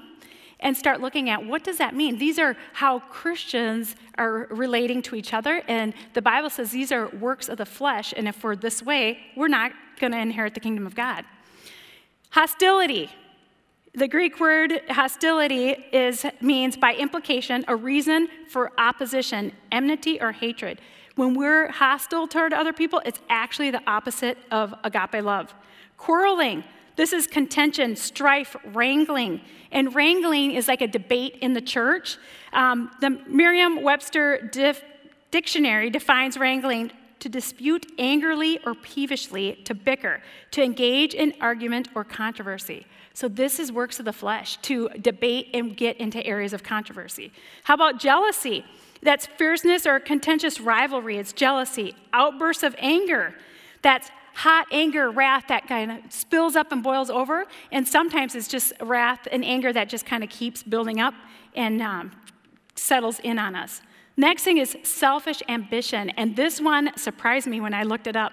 and 0.58 0.76
start 0.76 1.00
looking 1.00 1.30
at 1.30 1.44
what 1.44 1.62
does 1.62 1.78
that 1.78 1.94
mean? 1.94 2.18
These 2.18 2.38
are 2.38 2.56
how 2.72 3.00
Christians 3.00 3.94
are 4.16 4.48
relating 4.50 5.02
to 5.02 5.14
each 5.14 5.32
other. 5.32 5.62
And 5.68 5.94
the 6.14 6.22
Bible 6.22 6.50
says 6.50 6.72
these 6.72 6.90
are 6.90 7.08
works 7.08 7.48
of 7.48 7.58
the 7.58 7.66
flesh. 7.66 8.12
And 8.16 8.26
if 8.26 8.42
we're 8.42 8.56
this 8.56 8.82
way, 8.82 9.18
we're 9.36 9.48
not 9.48 9.72
going 10.00 10.12
to 10.12 10.18
inherit 10.18 10.54
the 10.54 10.60
kingdom 10.60 10.86
of 10.86 10.96
God. 10.96 11.24
Hostility. 12.30 13.08
The 13.94 14.08
Greek 14.08 14.40
word 14.40 14.80
hostility 14.88 15.76
is, 15.92 16.24
means, 16.40 16.78
by 16.78 16.94
implication, 16.94 17.62
a 17.68 17.76
reason 17.76 18.28
for 18.48 18.72
opposition, 18.78 19.52
enmity, 19.70 20.18
or 20.18 20.32
hatred. 20.32 20.80
When 21.16 21.34
we're 21.34 21.70
hostile 21.70 22.26
toward 22.26 22.54
other 22.54 22.72
people, 22.72 23.02
it's 23.04 23.20
actually 23.28 23.70
the 23.70 23.82
opposite 23.86 24.38
of 24.50 24.74
agape 24.82 25.22
love. 25.22 25.52
Quarreling, 25.98 26.64
this 26.96 27.12
is 27.12 27.26
contention, 27.26 27.94
strife, 27.94 28.56
wrangling. 28.72 29.42
And 29.70 29.94
wrangling 29.94 30.52
is 30.52 30.68
like 30.68 30.80
a 30.80 30.88
debate 30.88 31.36
in 31.42 31.52
the 31.52 31.60
church. 31.60 32.16
Um, 32.54 32.90
the 33.02 33.10
Merriam 33.26 33.82
Webster 33.82 34.50
Dictionary 35.30 35.90
defines 35.90 36.38
wrangling 36.38 36.92
to 37.18 37.28
dispute 37.28 37.86
angrily 37.98 38.58
or 38.64 38.74
peevishly, 38.74 39.62
to 39.66 39.74
bicker, 39.74 40.22
to 40.52 40.62
engage 40.62 41.12
in 41.12 41.34
argument 41.42 41.88
or 41.94 42.04
controversy. 42.04 42.86
So, 43.14 43.28
this 43.28 43.58
is 43.58 43.70
works 43.70 43.98
of 43.98 44.04
the 44.04 44.12
flesh 44.12 44.56
to 44.62 44.88
debate 45.00 45.48
and 45.52 45.76
get 45.76 45.96
into 45.98 46.24
areas 46.26 46.52
of 46.52 46.62
controversy. 46.62 47.32
How 47.64 47.74
about 47.74 47.98
jealousy? 47.98 48.64
That's 49.02 49.26
fierceness 49.26 49.86
or 49.86 49.98
contentious 50.00 50.60
rivalry. 50.60 51.18
It's 51.18 51.32
jealousy. 51.32 51.94
Outbursts 52.12 52.62
of 52.62 52.74
anger. 52.78 53.34
That's 53.82 54.10
hot 54.34 54.66
anger, 54.70 55.10
wrath 55.10 55.44
that 55.48 55.66
kind 55.68 55.90
of 55.90 55.98
spills 56.10 56.56
up 56.56 56.72
and 56.72 56.82
boils 56.82 57.10
over. 57.10 57.46
And 57.70 57.86
sometimes 57.86 58.34
it's 58.34 58.48
just 58.48 58.72
wrath 58.80 59.28
and 59.30 59.44
anger 59.44 59.72
that 59.72 59.88
just 59.88 60.06
kind 60.06 60.24
of 60.24 60.30
keeps 60.30 60.62
building 60.62 61.00
up 61.00 61.14
and 61.54 61.82
um, 61.82 62.12
settles 62.74 63.18
in 63.20 63.38
on 63.38 63.54
us. 63.54 63.82
Next 64.16 64.44
thing 64.44 64.58
is 64.58 64.76
selfish 64.82 65.42
ambition. 65.48 66.10
And 66.10 66.36
this 66.36 66.60
one 66.60 66.96
surprised 66.96 67.46
me 67.46 67.60
when 67.60 67.74
I 67.74 67.82
looked 67.82 68.06
it 68.06 68.16
up. 68.16 68.32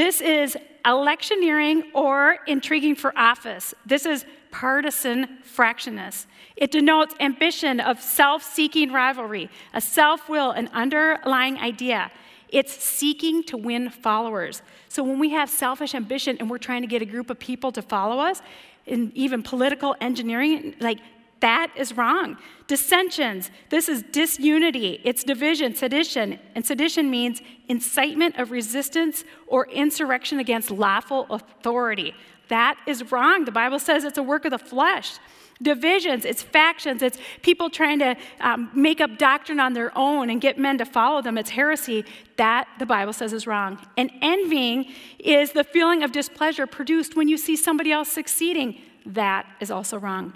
This 0.00 0.22
is 0.22 0.56
electioneering 0.86 1.82
or 1.92 2.38
intriguing 2.46 2.94
for 2.94 3.12
office. 3.18 3.74
This 3.84 4.06
is 4.06 4.24
partisan 4.50 5.40
fractionness. 5.44 6.24
It 6.56 6.70
denotes 6.70 7.14
ambition 7.20 7.80
of 7.80 8.00
self 8.00 8.42
seeking 8.42 8.94
rivalry, 8.94 9.50
a 9.74 9.80
self 9.82 10.26
will, 10.26 10.52
an 10.52 10.70
underlying 10.72 11.58
idea. 11.58 12.10
It's 12.48 12.72
seeking 12.72 13.42
to 13.42 13.58
win 13.58 13.90
followers. 13.90 14.62
So 14.88 15.02
when 15.02 15.18
we 15.18 15.28
have 15.32 15.50
selfish 15.50 15.94
ambition 15.94 16.38
and 16.40 16.48
we're 16.48 16.56
trying 16.56 16.80
to 16.80 16.88
get 16.88 17.02
a 17.02 17.04
group 17.04 17.28
of 17.28 17.38
people 17.38 17.70
to 17.72 17.82
follow 17.82 18.20
us, 18.20 18.40
in 18.86 19.12
even 19.14 19.42
political 19.42 19.94
engineering, 20.00 20.76
like 20.80 21.00
that 21.40 21.72
is 21.76 21.96
wrong. 21.96 22.36
Dissensions, 22.66 23.50
this 23.70 23.88
is 23.88 24.02
disunity, 24.12 25.00
it's 25.04 25.24
division, 25.24 25.74
sedition. 25.74 26.38
And 26.54 26.64
sedition 26.64 27.10
means 27.10 27.40
incitement 27.68 28.38
of 28.38 28.50
resistance 28.50 29.24
or 29.46 29.66
insurrection 29.68 30.38
against 30.38 30.70
lawful 30.70 31.26
authority. 31.30 32.14
That 32.48 32.78
is 32.86 33.10
wrong. 33.10 33.44
The 33.44 33.52
Bible 33.52 33.78
says 33.78 34.04
it's 34.04 34.18
a 34.18 34.22
work 34.22 34.44
of 34.44 34.50
the 34.50 34.58
flesh. 34.58 35.18
Divisions, 35.62 36.24
it's 36.24 36.42
factions, 36.42 37.02
it's 37.02 37.18
people 37.42 37.68
trying 37.68 37.98
to 37.98 38.16
um, 38.40 38.70
make 38.74 39.00
up 39.00 39.18
doctrine 39.18 39.60
on 39.60 39.74
their 39.74 39.96
own 39.96 40.30
and 40.30 40.40
get 40.40 40.58
men 40.58 40.78
to 40.78 40.86
follow 40.86 41.20
them. 41.20 41.36
It's 41.36 41.50
heresy. 41.50 42.04
That, 42.36 42.66
the 42.78 42.86
Bible 42.86 43.12
says, 43.12 43.34
is 43.34 43.46
wrong. 43.46 43.78
And 43.98 44.10
envying 44.22 44.90
is 45.18 45.52
the 45.52 45.64
feeling 45.64 46.02
of 46.02 46.12
displeasure 46.12 46.66
produced 46.66 47.14
when 47.14 47.28
you 47.28 47.36
see 47.36 47.56
somebody 47.56 47.92
else 47.92 48.10
succeeding. 48.10 48.80
That 49.04 49.46
is 49.60 49.70
also 49.70 49.98
wrong. 49.98 50.32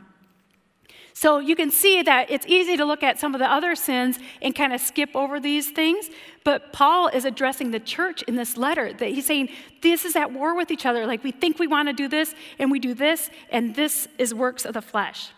So 1.17 1.39
you 1.39 1.55
can 1.55 1.71
see 1.71 2.03
that 2.03 2.29
it's 2.29 2.45
easy 2.49 2.77
to 2.77 2.85
look 2.85 3.05
at 3.05 3.21
some 3.21 3.35
of 3.35 3.39
the 3.39 3.51
other 3.51 3.77
sins 3.77 4.19
and 4.43 4.53
kind 4.53 4.73
of 4.73 4.81
skip 4.81 5.11
over 5.15 5.39
these 5.39 5.71
things, 5.71 6.11
but 6.43 6.73
Paul 6.73 7.07
is 7.07 7.25
addressing 7.25 7.71
the 7.71 7.79
church 7.79 8.23
in 8.23 8.35
this 8.35 8.57
letter 8.57 8.93
that 8.93 9.09
he's 9.11 9.25
saying 9.25 9.49
this 9.81 10.05
is 10.05 10.17
at 10.17 10.33
war 10.33 10.57
with 10.57 10.73
each 10.73 10.85
other. 10.85 11.07
Like 11.07 11.23
we 11.23 11.31
think 11.31 11.61
we 11.61 11.69
want 11.69 11.89
to 11.89 11.93
do 11.93 12.09
this 12.09 12.35
and 12.59 12.69
we 12.69 12.81
do 12.81 12.95
this, 12.95 13.31
and 13.51 13.77
this 13.77 14.09
is 14.19 14.35
works 14.35 14.65
of 14.65 14.75
the 14.75 14.83
flesh. 14.83 15.31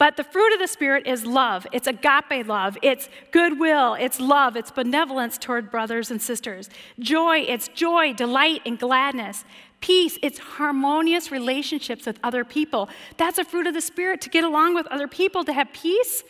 But 0.00 0.16
the 0.16 0.24
fruit 0.24 0.54
of 0.54 0.58
the 0.58 0.66
Spirit 0.66 1.06
is 1.06 1.26
love. 1.26 1.66
It's 1.72 1.86
agape 1.86 2.46
love. 2.46 2.78
It's 2.80 3.10
goodwill. 3.32 3.92
It's 4.00 4.18
love. 4.18 4.56
It's 4.56 4.70
benevolence 4.70 5.36
toward 5.36 5.70
brothers 5.70 6.10
and 6.10 6.22
sisters. 6.22 6.70
Joy. 6.98 7.40
It's 7.46 7.68
joy, 7.68 8.14
delight, 8.14 8.62
and 8.64 8.78
gladness. 8.78 9.44
Peace, 9.82 10.18
it's 10.22 10.38
harmonious 10.38 11.30
relationships 11.30 12.06
with 12.06 12.18
other 12.22 12.44
people. 12.44 12.88
That's 13.18 13.36
a 13.36 13.44
fruit 13.44 13.66
of 13.66 13.74
the 13.74 13.82
Spirit 13.82 14.22
to 14.22 14.30
get 14.30 14.42
along 14.42 14.74
with 14.74 14.86
other 14.86 15.06
people, 15.06 15.44
to 15.44 15.52
have 15.52 15.70
peace. 15.74 16.24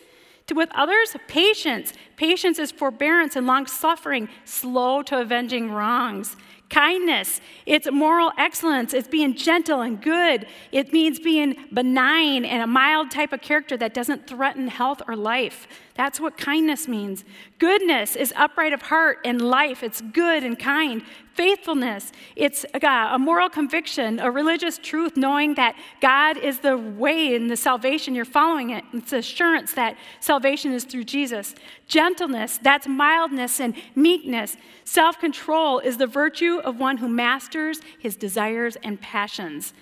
To 0.47 0.53
with 0.53 0.69
others, 0.75 1.15
patience. 1.29 1.93
Patience 2.17 2.59
is 2.59 2.73
forbearance 2.73 3.37
and 3.37 3.47
long 3.47 3.67
suffering, 3.67 4.27
slow 4.43 5.01
to 5.03 5.21
avenging 5.21 5.71
wrongs. 5.71 6.35
Kindness, 6.71 7.41
it's 7.65 7.91
moral 7.91 8.31
excellence. 8.37 8.93
It's 8.93 9.09
being 9.09 9.35
gentle 9.35 9.81
and 9.81 10.01
good. 10.01 10.47
It 10.71 10.93
means 10.93 11.19
being 11.19 11.57
benign 11.73 12.45
and 12.45 12.63
a 12.63 12.67
mild 12.67 13.11
type 13.11 13.33
of 13.33 13.41
character 13.41 13.75
that 13.75 13.93
doesn't 13.93 14.25
threaten 14.25 14.69
health 14.69 15.01
or 15.05 15.17
life. 15.17 15.67
That's 15.95 16.19
what 16.19 16.37
kindness 16.37 16.87
means. 16.87 17.25
Goodness 17.59 18.15
is 18.15 18.33
upright 18.37 18.71
of 18.71 18.83
heart 18.83 19.19
and 19.25 19.41
life. 19.41 19.83
It's 19.83 19.99
good 19.99 20.45
and 20.45 20.57
kind. 20.57 21.03
Faithfulness, 21.33 22.11
it's 22.35 22.65
a 22.73 23.17
moral 23.17 23.49
conviction, 23.49 24.19
a 24.19 24.29
religious 24.29 24.77
truth, 24.77 25.15
knowing 25.15 25.55
that 25.55 25.75
God 26.01 26.37
is 26.37 26.59
the 26.59 26.77
way 26.77 27.35
and 27.35 27.49
the 27.49 27.55
salvation. 27.55 28.15
You're 28.15 28.25
following 28.25 28.71
it. 28.71 28.83
It's 28.93 29.13
assurance 29.13 29.73
that 29.73 29.97
salvation 30.19 30.73
is 30.73 30.83
through 30.83 31.05
Jesus. 31.05 31.55
Gentleness, 31.87 32.59
that's 32.61 32.87
mildness 32.87 33.59
and 33.59 33.75
meekness. 33.95 34.57
Self 34.83 35.19
control 35.19 35.79
is 35.79 35.97
the 35.97 36.07
virtue 36.07 36.60
of 36.61 36.79
one 36.79 36.97
who 36.97 37.07
masters 37.07 37.81
his 37.99 38.15
desires 38.15 38.77
and 38.83 38.99
passions 38.99 39.73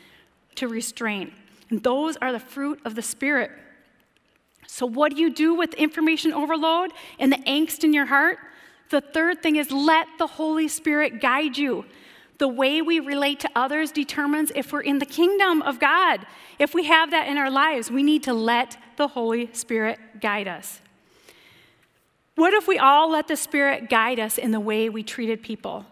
to 0.55 0.67
restrain. 0.67 1.33
And 1.69 1.83
those 1.83 2.17
are 2.17 2.31
the 2.31 2.39
fruit 2.39 2.79
of 2.83 2.95
the 2.95 3.01
Spirit. 3.01 3.51
So, 4.67 4.85
what 4.85 5.15
do 5.15 5.21
you 5.21 5.33
do 5.33 5.53
with 5.53 5.73
information 5.75 6.33
overload 6.33 6.91
and 7.19 7.31
the 7.31 7.37
angst 7.37 7.83
in 7.83 7.93
your 7.93 8.05
heart? 8.05 8.37
The 8.89 9.01
third 9.01 9.41
thing 9.41 9.55
is 9.55 9.71
let 9.71 10.07
the 10.17 10.27
Holy 10.27 10.67
Spirit 10.67 11.21
guide 11.21 11.57
you. 11.57 11.85
The 12.39 12.47
way 12.47 12.81
we 12.81 12.99
relate 12.99 13.41
to 13.41 13.49
others 13.55 13.91
determines 13.91 14.51
if 14.55 14.71
we're 14.71 14.81
in 14.81 14.99
the 14.99 15.05
kingdom 15.05 15.61
of 15.61 15.79
God. 15.79 16.25
If 16.57 16.73
we 16.73 16.85
have 16.85 17.11
that 17.11 17.27
in 17.27 17.37
our 17.37 17.51
lives, 17.51 17.91
we 17.91 18.01
need 18.01 18.23
to 18.23 18.33
let 18.33 18.77
the 18.95 19.09
Holy 19.09 19.49
Spirit 19.53 19.99
guide 20.21 20.47
us. 20.47 20.79
What 22.35 22.53
if 22.53 22.67
we 22.67 22.77
all 22.77 23.11
let 23.11 23.27
the 23.27 23.35
Spirit 23.35 23.89
guide 23.89 24.19
us 24.19 24.37
in 24.37 24.51
the 24.51 24.59
way 24.61 24.87
we 24.87 25.03
treated 25.03 25.43
people? 25.43 25.85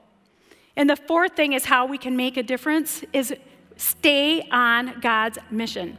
And 0.77 0.87
the 0.87 0.95
fourth 0.95 1.35
thing 1.35 1.53
is 1.53 1.65
how 1.65 1.87
we 1.87 1.97
can 1.97 2.15
make 2.15 2.37
a 2.37 2.43
difference 2.43 3.03
is 3.11 3.33
stay 3.77 4.47
on 4.51 4.99
God's 5.01 5.39
mission. 5.49 5.97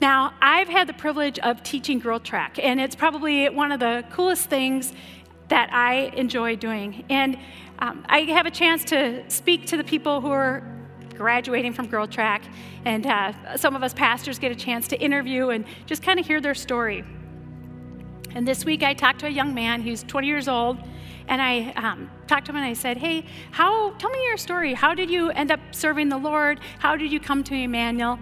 Now, 0.00 0.34
I've 0.40 0.68
had 0.68 0.88
the 0.88 0.94
privilege 0.94 1.38
of 1.40 1.62
teaching 1.64 1.98
Growth 1.98 2.22
Track, 2.22 2.58
and 2.62 2.80
it's 2.80 2.94
probably 2.94 3.48
one 3.48 3.72
of 3.72 3.80
the 3.80 4.04
coolest 4.10 4.48
things 4.48 4.92
that 5.48 5.72
I 5.72 6.12
enjoy 6.16 6.56
doing. 6.56 7.04
And 7.10 7.36
um, 7.80 8.04
I 8.08 8.20
have 8.20 8.46
a 8.46 8.50
chance 8.50 8.84
to 8.86 9.28
speak 9.28 9.66
to 9.66 9.76
the 9.76 9.84
people 9.84 10.20
who 10.20 10.30
are 10.30 10.62
graduating 11.16 11.72
from 11.72 11.86
Growth 11.88 12.10
Track, 12.10 12.42
and 12.84 13.04
uh, 13.04 13.56
some 13.56 13.74
of 13.74 13.82
us 13.82 13.92
pastors 13.92 14.38
get 14.38 14.52
a 14.52 14.56
chance 14.56 14.86
to 14.88 15.00
interview 15.00 15.50
and 15.50 15.64
just 15.86 16.02
kind 16.04 16.20
of 16.20 16.26
hear 16.26 16.40
their 16.40 16.54
story. 16.54 17.04
And 18.34 18.46
this 18.46 18.64
week 18.64 18.82
I 18.84 18.94
talked 18.94 19.18
to 19.20 19.26
a 19.26 19.30
young 19.30 19.54
man 19.54 19.82
who's 19.82 20.04
20 20.04 20.26
years 20.26 20.48
old, 20.48 20.78
and 21.32 21.40
I 21.40 21.72
um, 21.76 22.10
talked 22.26 22.44
to 22.44 22.52
him 22.52 22.56
and 22.56 22.66
I 22.66 22.74
said, 22.74 22.98
Hey, 22.98 23.24
how, 23.52 23.92
tell 23.92 24.10
me 24.10 24.22
your 24.26 24.36
story. 24.36 24.74
How 24.74 24.92
did 24.92 25.10
you 25.10 25.30
end 25.30 25.50
up 25.50 25.60
serving 25.70 26.10
the 26.10 26.18
Lord? 26.18 26.60
How 26.78 26.94
did 26.94 27.10
you 27.10 27.18
come 27.20 27.42
to 27.44 27.54
Emmanuel? 27.54 28.18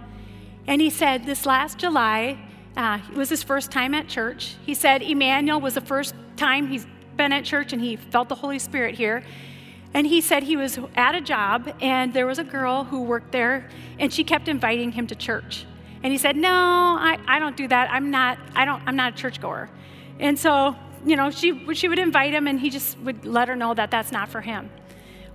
And 0.65 0.79
he 0.79 0.89
said, 0.89 1.25
This 1.25 1.45
last 1.45 1.77
July 1.77 2.39
uh, 2.77 2.99
was 3.13 3.27
his 3.27 3.43
first 3.43 3.69
time 3.69 3.93
at 3.93 4.07
church. 4.07 4.55
He 4.65 4.73
said, 4.73 5.01
Emmanuel 5.01 5.59
was 5.59 5.73
the 5.73 5.81
first 5.81 6.15
time 6.37 6.69
he's 6.69 6.87
been 7.17 7.33
at 7.33 7.43
church 7.43 7.73
and 7.73 7.81
he 7.81 7.97
felt 7.97 8.29
the 8.29 8.35
Holy 8.35 8.59
Spirit 8.59 8.95
here. 8.95 9.23
And 9.93 10.07
he 10.07 10.21
said 10.21 10.43
he 10.43 10.55
was 10.55 10.79
at 10.95 11.13
a 11.13 11.19
job 11.19 11.69
and 11.81 12.13
there 12.13 12.25
was 12.25 12.39
a 12.39 12.45
girl 12.45 12.85
who 12.85 13.01
worked 13.01 13.33
there 13.33 13.69
and 13.99 14.13
she 14.13 14.23
kept 14.23 14.47
inviting 14.47 14.93
him 14.93 15.05
to 15.07 15.15
church. 15.15 15.65
And 16.01 16.13
he 16.13 16.17
said, 16.17 16.37
No, 16.37 16.49
I, 16.49 17.19
I 17.27 17.39
don't 17.39 17.57
do 17.57 17.67
that. 17.67 17.91
I'm 17.91 18.09
not, 18.09 18.37
I 18.55 18.63
don't, 18.63 18.81
I'm 18.85 18.95
not 18.95 19.15
a 19.15 19.17
churchgoer. 19.17 19.69
And 20.17 20.39
so, 20.39 20.77
you 21.05 21.15
know, 21.15 21.29
she, 21.29 21.73
she 21.73 21.87
would 21.87 21.99
invite 21.99 22.33
him 22.33 22.47
and 22.47 22.59
he 22.59 22.69
just 22.69 22.97
would 22.99 23.25
let 23.25 23.47
her 23.47 23.55
know 23.55 23.73
that 23.73 23.91
that's 23.91 24.11
not 24.11 24.29
for 24.29 24.41
him. 24.41 24.69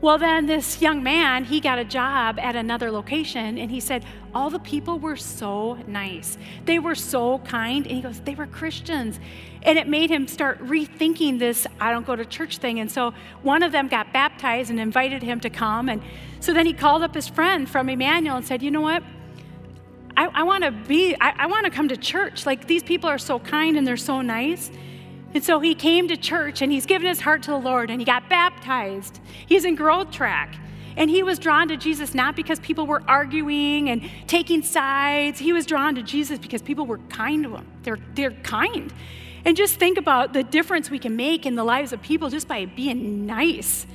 Well, 0.03 0.19
then 0.19 0.45
this 0.45 0.83
young 0.83 1.03
man, 1.03 1.45
he 1.45 1.59
got 1.59 1.79
a 1.79 1.85
job 1.85 2.39
at 2.39 2.55
another 2.55 2.91
location, 2.91 3.57
and 3.57 3.71
he 3.71 3.81
said, 3.81 4.05
All 4.35 4.51
the 4.51 4.59
people 4.59 4.99
were 4.99 5.17
so 5.17 5.79
nice. 5.87 6.37
They 6.67 6.79
were 6.79 6.95
so 6.95 7.39
kind. 7.39 7.87
And 7.87 7.97
he 7.97 8.03
goes, 8.03 8.21
They 8.21 8.35
were 8.35 8.47
Christians. 8.47 9.19
And 9.63 9.79
it 9.79 9.89
made 9.89 10.11
him 10.11 10.29
start 10.29 10.61
rethinking 10.61 11.39
this 11.39 11.67
I 11.81 11.93
don't 11.93 12.07
go 12.07 12.15
to 12.15 12.27
church 12.27 12.59
thing. 12.59 12.79
And 12.79 12.93
so 12.93 13.15
one 13.43 13.63
of 13.63 13.73
them 13.73 13.89
got 13.89 14.13
baptized 14.13 14.69
and 14.69 14.79
invited 14.79 15.23
him 15.23 15.41
to 15.41 15.51
come. 15.51 15.89
And 15.89 16.03
so 16.41 16.53
then 16.53 16.67
he 16.67 16.75
called 16.75 17.03
up 17.03 17.15
his 17.15 17.27
friend 17.27 17.69
from 17.69 17.89
Emmanuel 17.89 18.37
and 18.37 18.47
said, 18.47 18.63
You 18.63 18.71
know 18.71 18.83
what? 18.83 19.03
I, 20.15 20.27
I 20.27 20.43
want 20.43 20.65
to 20.65 20.73
be, 20.73 21.15
I, 21.21 21.35
I 21.39 21.47
want 21.47 21.65
to 21.65 21.71
come 21.71 21.89
to 21.89 21.97
church. 21.97 22.45
Like 22.45 22.67
these 22.67 22.83
people 22.83 23.09
are 23.09 23.19
so 23.19 23.39
kind 23.39 23.79
and 23.79 23.87
they're 23.87 23.97
so 23.97 24.21
nice. 24.21 24.71
And 25.37 25.45
so 25.45 25.61
he 25.61 25.75
came 25.75 26.09
to 26.09 26.17
church 26.17 26.63
and 26.63 26.73
he's 26.73 26.87
given 26.87 27.07
his 27.07 27.21
heart 27.21 27.43
to 27.43 27.51
the 27.51 27.59
Lord 27.59 27.91
and 27.91 28.01
he 28.01 28.07
got 28.07 28.31
baptized. 28.31 29.21
He's 29.45 29.67
in 29.67 29.75
growth 29.75 30.11
track. 30.11 30.57
And 30.97 31.11
he 31.11 31.23
was 31.23 31.39
drawn 31.39 31.69
to 31.69 31.77
Jesus 31.77 32.15
not 32.15 32.35
because 32.35 32.59
people 32.59 32.87
were 32.87 33.03
arguing 33.07 33.91
and 33.91 34.11
taking 34.27 34.63
sides. 34.63 35.39
He 35.39 35.53
was 35.53 35.67
drawn 35.67 35.95
to 35.97 36.03
Jesus 36.03 36.39
because 36.39 36.63
people 36.63 36.87
were 36.87 36.97
kind 37.11 37.45
to 37.45 37.55
him. 37.55 37.67
They're, 37.83 37.99
they're 38.15 38.31
kind. 38.31 38.91
And 39.45 39.59
just 39.59 39.75
think 39.75 39.99
about 39.99 40.33
the 40.33 40.43
difference 40.43 40.89
we 40.89 40.99
can 40.99 41.17
make 41.17 41.45
in 41.45 41.55
the 41.55 41.65
lives 41.65 41.93
of 41.93 42.01
people 42.01 42.31
just 42.31 42.49
by 42.49 42.65
being 42.65 43.27
nice. 43.27 43.87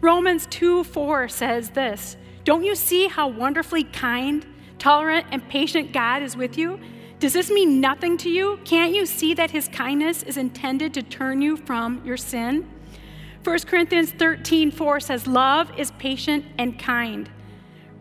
Romans 0.00 0.46
2 0.50 0.84
4 0.84 1.26
says 1.26 1.70
this 1.70 2.16
Don't 2.44 2.62
you 2.62 2.76
see 2.76 3.08
how 3.08 3.26
wonderfully 3.26 3.82
kind, 3.82 4.46
tolerant, 4.78 5.26
and 5.32 5.48
patient 5.48 5.92
God 5.92 6.22
is 6.22 6.36
with 6.36 6.56
you? 6.56 6.78
Does 7.18 7.32
this 7.32 7.50
mean 7.50 7.80
nothing 7.80 8.18
to 8.18 8.28
you? 8.28 8.60
Can't 8.66 8.92
you 8.92 9.06
see 9.06 9.32
that 9.34 9.50
his 9.50 9.68
kindness 9.68 10.22
is 10.22 10.36
intended 10.36 10.92
to 10.94 11.02
turn 11.02 11.40
you 11.40 11.56
from 11.56 12.04
your 12.04 12.18
sin? 12.18 12.68
1 13.42 13.58
Corinthians 13.60 14.10
13 14.10 14.70
4 14.70 15.00
says, 15.00 15.26
Love 15.26 15.70
is 15.78 15.92
patient 15.92 16.44
and 16.58 16.78
kind. 16.78 17.30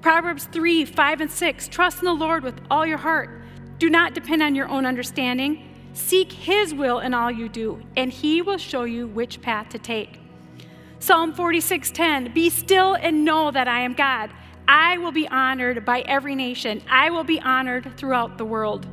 Proverbs 0.02 0.50
3 0.52 0.84
5 0.84 1.22
and 1.22 1.32
6 1.32 1.68
Trust 1.70 2.00
in 2.00 2.06
the 2.06 2.14
Lord 2.14 2.44
with 2.44 2.60
all 2.70 2.86
your 2.86 2.98
heart. 2.98 3.42
Do 3.80 3.90
not 3.90 4.14
depend 4.14 4.44
on 4.44 4.54
your 4.54 4.68
own 4.68 4.86
understanding. 4.86 5.70
Seek 5.94 6.34
his 6.34 6.74
will 6.74 7.00
in 7.00 7.14
all 7.14 7.32
you 7.32 7.48
do, 7.48 7.82
and 7.96 8.12
he 8.12 8.42
will 8.42 8.58
show 8.58 8.84
you 8.84 9.08
which 9.08 9.42
path 9.42 9.70
to 9.70 9.80
take. 9.80 10.20
Psalm 11.00 11.34
46 11.34 11.90
10 11.92 12.34
Be 12.34 12.50
still 12.50 12.96
and 12.96 13.24
know 13.24 13.50
that 13.50 13.70
I 13.70 13.80
am 13.80 13.94
God. 13.94 14.30
I 14.68 14.98
will 14.98 15.14
be 15.14 15.28
honored 15.30 15.86
by 15.86 16.02
every 16.02 16.36
nation, 16.36 16.82
I 16.90 17.12
will 17.12 17.24
be 17.24 17.40
honored 17.40 17.96
throughout 17.96 18.38
the 18.38 18.46
world. 18.46 18.86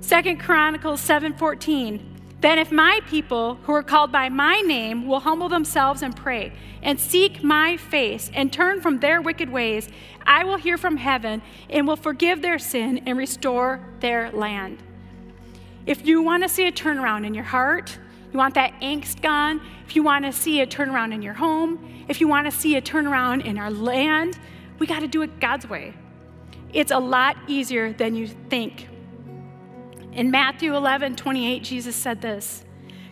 Second 0.00 0.38
Chronicles 0.38 1.00
7:14. 1.00 2.00
Then 2.40 2.58
if 2.58 2.72
my 2.72 3.00
people 3.06 3.58
who 3.64 3.74
are 3.74 3.82
called 3.82 4.10
by 4.10 4.30
my 4.30 4.62
name 4.62 5.06
will 5.06 5.20
humble 5.20 5.50
themselves 5.50 6.02
and 6.02 6.16
pray 6.16 6.52
and 6.82 6.98
seek 6.98 7.44
my 7.44 7.76
face 7.76 8.30
and 8.32 8.50
turn 8.50 8.80
from 8.80 9.00
their 9.00 9.20
wicked 9.20 9.50
ways, 9.50 9.90
I 10.26 10.44
will 10.44 10.56
hear 10.56 10.78
from 10.78 10.96
heaven 10.96 11.42
and 11.68 11.86
will 11.86 11.96
forgive 11.96 12.40
their 12.40 12.58
sin 12.58 13.02
and 13.04 13.18
restore 13.18 13.80
their 14.00 14.30
land. 14.30 14.78
If 15.84 16.06
you 16.06 16.22
want 16.22 16.42
to 16.44 16.48
see 16.48 16.66
a 16.66 16.72
turnaround 16.72 17.26
in 17.26 17.34
your 17.34 17.44
heart, 17.44 17.98
you 18.32 18.38
want 18.38 18.54
that 18.54 18.72
angst 18.80 19.20
gone, 19.20 19.60
if 19.86 19.94
you 19.94 20.02
want 20.02 20.24
to 20.24 20.32
see 20.32 20.62
a 20.62 20.66
turnaround 20.66 21.12
in 21.12 21.20
your 21.20 21.34
home, 21.34 22.04
if 22.08 22.22
you 22.22 22.28
want 22.28 22.46
to 22.46 22.50
see 22.50 22.76
a 22.76 22.80
turnaround 22.80 23.44
in 23.44 23.58
our 23.58 23.70
land, 23.70 24.38
we 24.78 24.86
got 24.86 25.00
to 25.00 25.08
do 25.08 25.20
it 25.20 25.40
God's 25.40 25.68
way. 25.68 25.92
It's 26.72 26.90
a 26.90 26.98
lot 26.98 27.36
easier 27.48 27.92
than 27.92 28.14
you 28.14 28.28
think. 28.28 28.86
In 30.12 30.32
Matthew 30.32 30.74
11 30.74 31.16
28, 31.16 31.62
Jesus 31.62 31.94
said 31.94 32.20
this 32.20 32.64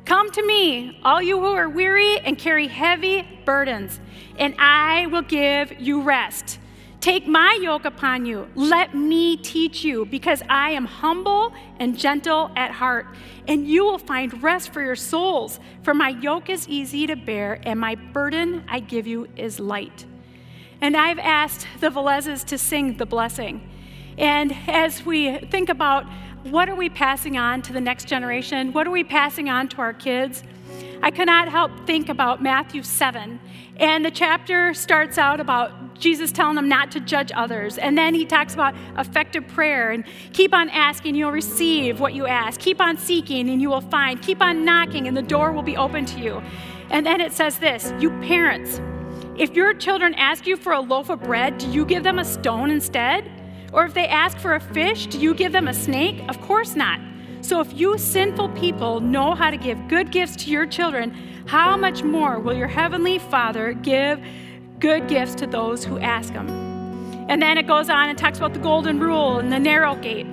Come 0.04 0.30
to 0.32 0.42
me, 0.44 0.98
all 1.04 1.22
you 1.22 1.38
who 1.38 1.52
are 1.52 1.68
weary 1.68 2.18
and 2.18 2.36
carry 2.36 2.66
heavy 2.66 3.26
burdens, 3.44 4.00
and 4.36 4.54
I 4.58 5.06
will 5.06 5.22
give 5.22 5.80
you 5.80 6.02
rest. 6.02 6.58
Take 7.00 7.28
my 7.28 7.56
yoke 7.62 7.84
upon 7.84 8.26
you. 8.26 8.48
Let 8.56 8.96
me 8.96 9.36
teach 9.36 9.84
you, 9.84 10.06
because 10.06 10.42
I 10.48 10.70
am 10.70 10.84
humble 10.84 11.52
and 11.78 11.96
gentle 11.96 12.50
at 12.56 12.72
heart, 12.72 13.06
and 13.46 13.68
you 13.68 13.84
will 13.84 13.98
find 13.98 14.42
rest 14.42 14.72
for 14.72 14.82
your 14.82 14.96
souls. 14.96 15.60
For 15.84 15.94
my 15.94 16.08
yoke 16.08 16.50
is 16.50 16.68
easy 16.68 17.06
to 17.06 17.14
bear, 17.14 17.60
and 17.62 17.78
my 17.78 17.94
burden 17.94 18.64
I 18.66 18.80
give 18.80 19.06
you 19.06 19.28
is 19.36 19.60
light. 19.60 20.04
And 20.80 20.96
I've 20.96 21.20
asked 21.20 21.68
the 21.78 21.90
Velezes 21.90 22.44
to 22.46 22.58
sing 22.58 22.96
the 22.96 23.06
blessing. 23.06 23.68
And 24.18 24.52
as 24.66 25.06
we 25.06 25.38
think 25.38 25.68
about 25.68 26.04
what 26.44 26.68
are 26.68 26.74
we 26.74 26.88
passing 26.88 27.36
on 27.36 27.62
to 27.62 27.72
the 27.72 27.80
next 27.80 28.06
generation, 28.06 28.72
what 28.72 28.86
are 28.86 28.90
we 28.90 29.04
passing 29.04 29.48
on 29.48 29.68
to 29.68 29.78
our 29.78 29.92
kids, 29.92 30.42
I 31.02 31.10
cannot 31.10 31.48
help 31.48 31.86
think 31.86 32.08
about 32.08 32.42
Matthew 32.42 32.82
7. 32.82 33.40
And 33.76 34.04
the 34.04 34.10
chapter 34.10 34.74
starts 34.74 35.18
out 35.18 35.38
about 35.40 35.94
Jesus 35.94 36.32
telling 36.32 36.56
them 36.56 36.68
not 36.68 36.90
to 36.92 37.00
judge 37.00 37.30
others. 37.34 37.78
And 37.78 37.96
then 37.96 38.14
he 38.14 38.24
talks 38.24 38.54
about 38.54 38.74
effective 38.96 39.46
prayer 39.48 39.92
and 39.92 40.04
keep 40.32 40.52
on 40.52 40.68
asking, 40.70 41.14
you'll 41.14 41.32
receive 41.32 42.00
what 42.00 42.14
you 42.14 42.26
ask. 42.26 42.58
Keep 42.60 42.80
on 42.80 42.96
seeking, 42.96 43.48
and 43.48 43.62
you 43.62 43.68
will 43.68 43.80
find. 43.80 44.20
Keep 44.20 44.40
on 44.40 44.64
knocking, 44.64 45.06
and 45.06 45.16
the 45.16 45.22
door 45.22 45.52
will 45.52 45.62
be 45.62 45.76
open 45.76 46.04
to 46.06 46.20
you. 46.20 46.42
And 46.90 47.06
then 47.06 47.20
it 47.20 47.32
says 47.32 47.58
this 47.58 47.92
You 48.00 48.10
parents, 48.22 48.80
if 49.36 49.54
your 49.54 49.74
children 49.74 50.14
ask 50.14 50.46
you 50.46 50.56
for 50.56 50.72
a 50.72 50.80
loaf 50.80 51.10
of 51.10 51.20
bread, 51.22 51.58
do 51.58 51.68
you 51.68 51.84
give 51.84 52.02
them 52.02 52.18
a 52.18 52.24
stone 52.24 52.70
instead? 52.70 53.30
Or 53.72 53.84
if 53.84 53.94
they 53.94 54.06
ask 54.06 54.38
for 54.38 54.54
a 54.54 54.60
fish, 54.60 55.06
do 55.06 55.18
you 55.18 55.34
give 55.34 55.52
them 55.52 55.68
a 55.68 55.74
snake? 55.74 56.22
Of 56.28 56.40
course 56.40 56.74
not. 56.74 57.00
So 57.40 57.60
if 57.60 57.72
you 57.78 57.96
sinful 57.98 58.50
people 58.50 59.00
know 59.00 59.34
how 59.34 59.50
to 59.50 59.56
give 59.56 59.88
good 59.88 60.10
gifts 60.10 60.36
to 60.44 60.50
your 60.50 60.66
children, 60.66 61.10
how 61.46 61.76
much 61.76 62.02
more 62.02 62.38
will 62.38 62.54
your 62.54 62.66
heavenly 62.66 63.18
Father 63.18 63.72
give 63.72 64.20
good 64.78 65.08
gifts 65.08 65.34
to 65.36 65.46
those 65.46 65.84
who 65.84 65.98
ask 65.98 66.32
him? 66.32 66.48
And 67.28 67.42
then 67.42 67.58
it 67.58 67.66
goes 67.66 67.90
on 67.90 68.08
and 68.08 68.18
talks 68.18 68.38
about 68.38 68.54
the 68.54 68.60
golden 68.60 68.98
rule 69.00 69.38
and 69.38 69.52
the 69.52 69.58
narrow 69.58 69.94
gate. 69.96 70.26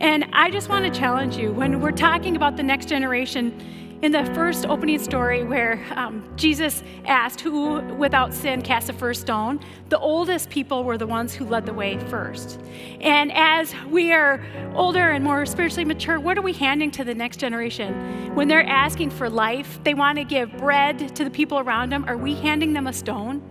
And 0.00 0.26
I 0.32 0.50
just 0.50 0.68
want 0.68 0.84
to 0.84 0.96
challenge 0.96 1.36
you 1.36 1.52
when 1.52 1.80
we're 1.80 1.90
talking 1.92 2.36
about 2.36 2.56
the 2.56 2.62
next 2.62 2.86
generation 2.88 3.58
in 4.00 4.12
the 4.12 4.24
first 4.26 4.64
opening 4.66 4.98
story, 4.98 5.42
where 5.42 5.84
um, 5.96 6.24
Jesus 6.36 6.84
asked 7.04 7.40
who 7.40 7.80
without 7.96 8.32
sin 8.32 8.62
cast 8.62 8.86
the 8.86 8.92
first 8.92 9.22
stone, 9.22 9.58
the 9.88 9.98
oldest 9.98 10.50
people 10.50 10.84
were 10.84 10.96
the 10.96 11.06
ones 11.06 11.34
who 11.34 11.44
led 11.44 11.66
the 11.66 11.72
way 11.72 11.98
first. 12.08 12.60
And 13.00 13.32
as 13.32 13.74
we 13.90 14.12
are 14.12 14.40
older 14.74 15.10
and 15.10 15.24
more 15.24 15.44
spiritually 15.46 15.84
mature, 15.84 16.20
what 16.20 16.38
are 16.38 16.42
we 16.42 16.52
handing 16.52 16.92
to 16.92 17.04
the 17.04 17.14
next 17.14 17.38
generation? 17.38 18.34
When 18.36 18.46
they're 18.46 18.66
asking 18.66 19.10
for 19.10 19.28
life, 19.28 19.80
they 19.82 19.94
want 19.94 20.18
to 20.18 20.24
give 20.24 20.56
bread 20.58 21.16
to 21.16 21.24
the 21.24 21.30
people 21.30 21.58
around 21.58 21.90
them. 21.90 22.04
Are 22.04 22.16
we 22.16 22.34
handing 22.34 22.74
them 22.74 22.86
a 22.86 22.92
stone? 22.92 23.42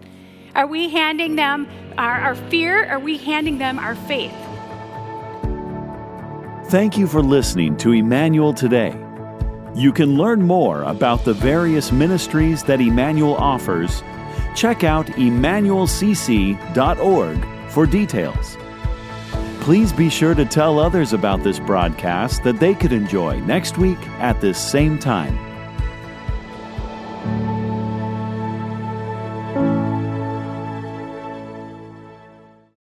Are 0.56 0.66
we 0.66 0.90
handing 0.90 1.36
them 1.36 1.68
our, 1.98 2.20
our 2.20 2.36
fear? 2.36 2.86
Are 2.86 3.00
we 3.00 3.18
handing 3.18 3.58
them 3.58 3.78
our 3.80 3.96
faith? 3.96 4.34
Thank 6.70 6.98
you 6.98 7.06
for 7.06 7.22
listening 7.22 7.78
to 7.78 7.92
Emmanuel 7.92 8.54
Today. 8.54 9.07
You 9.78 9.94
can 9.94 10.18
learn 10.18 10.42
more 10.42 10.82
about 10.82 11.24
the 11.24 11.36
various 11.36 11.92
ministries 11.92 12.64
that 12.64 12.82
Emmanuel 12.82 13.36
offers. 13.36 14.02
Check 14.56 14.84
out 14.84 15.06
emmanuelcc.org 15.06 17.70
for 17.70 17.86
details. 17.86 18.58
Please 19.60 19.94
be 19.94 20.10
sure 20.10 20.34
to 20.34 20.46
tell 20.46 20.80
others 20.80 21.14
about 21.14 21.44
this 21.44 21.60
broadcast 21.60 22.44
that 22.44 22.60
they 22.60 22.74
could 22.74 22.92
enjoy 22.92 23.40
next 23.42 23.78
week 23.78 24.00
at 24.18 24.42
this 24.42 24.58
same 24.58 24.98
time. 24.98 25.47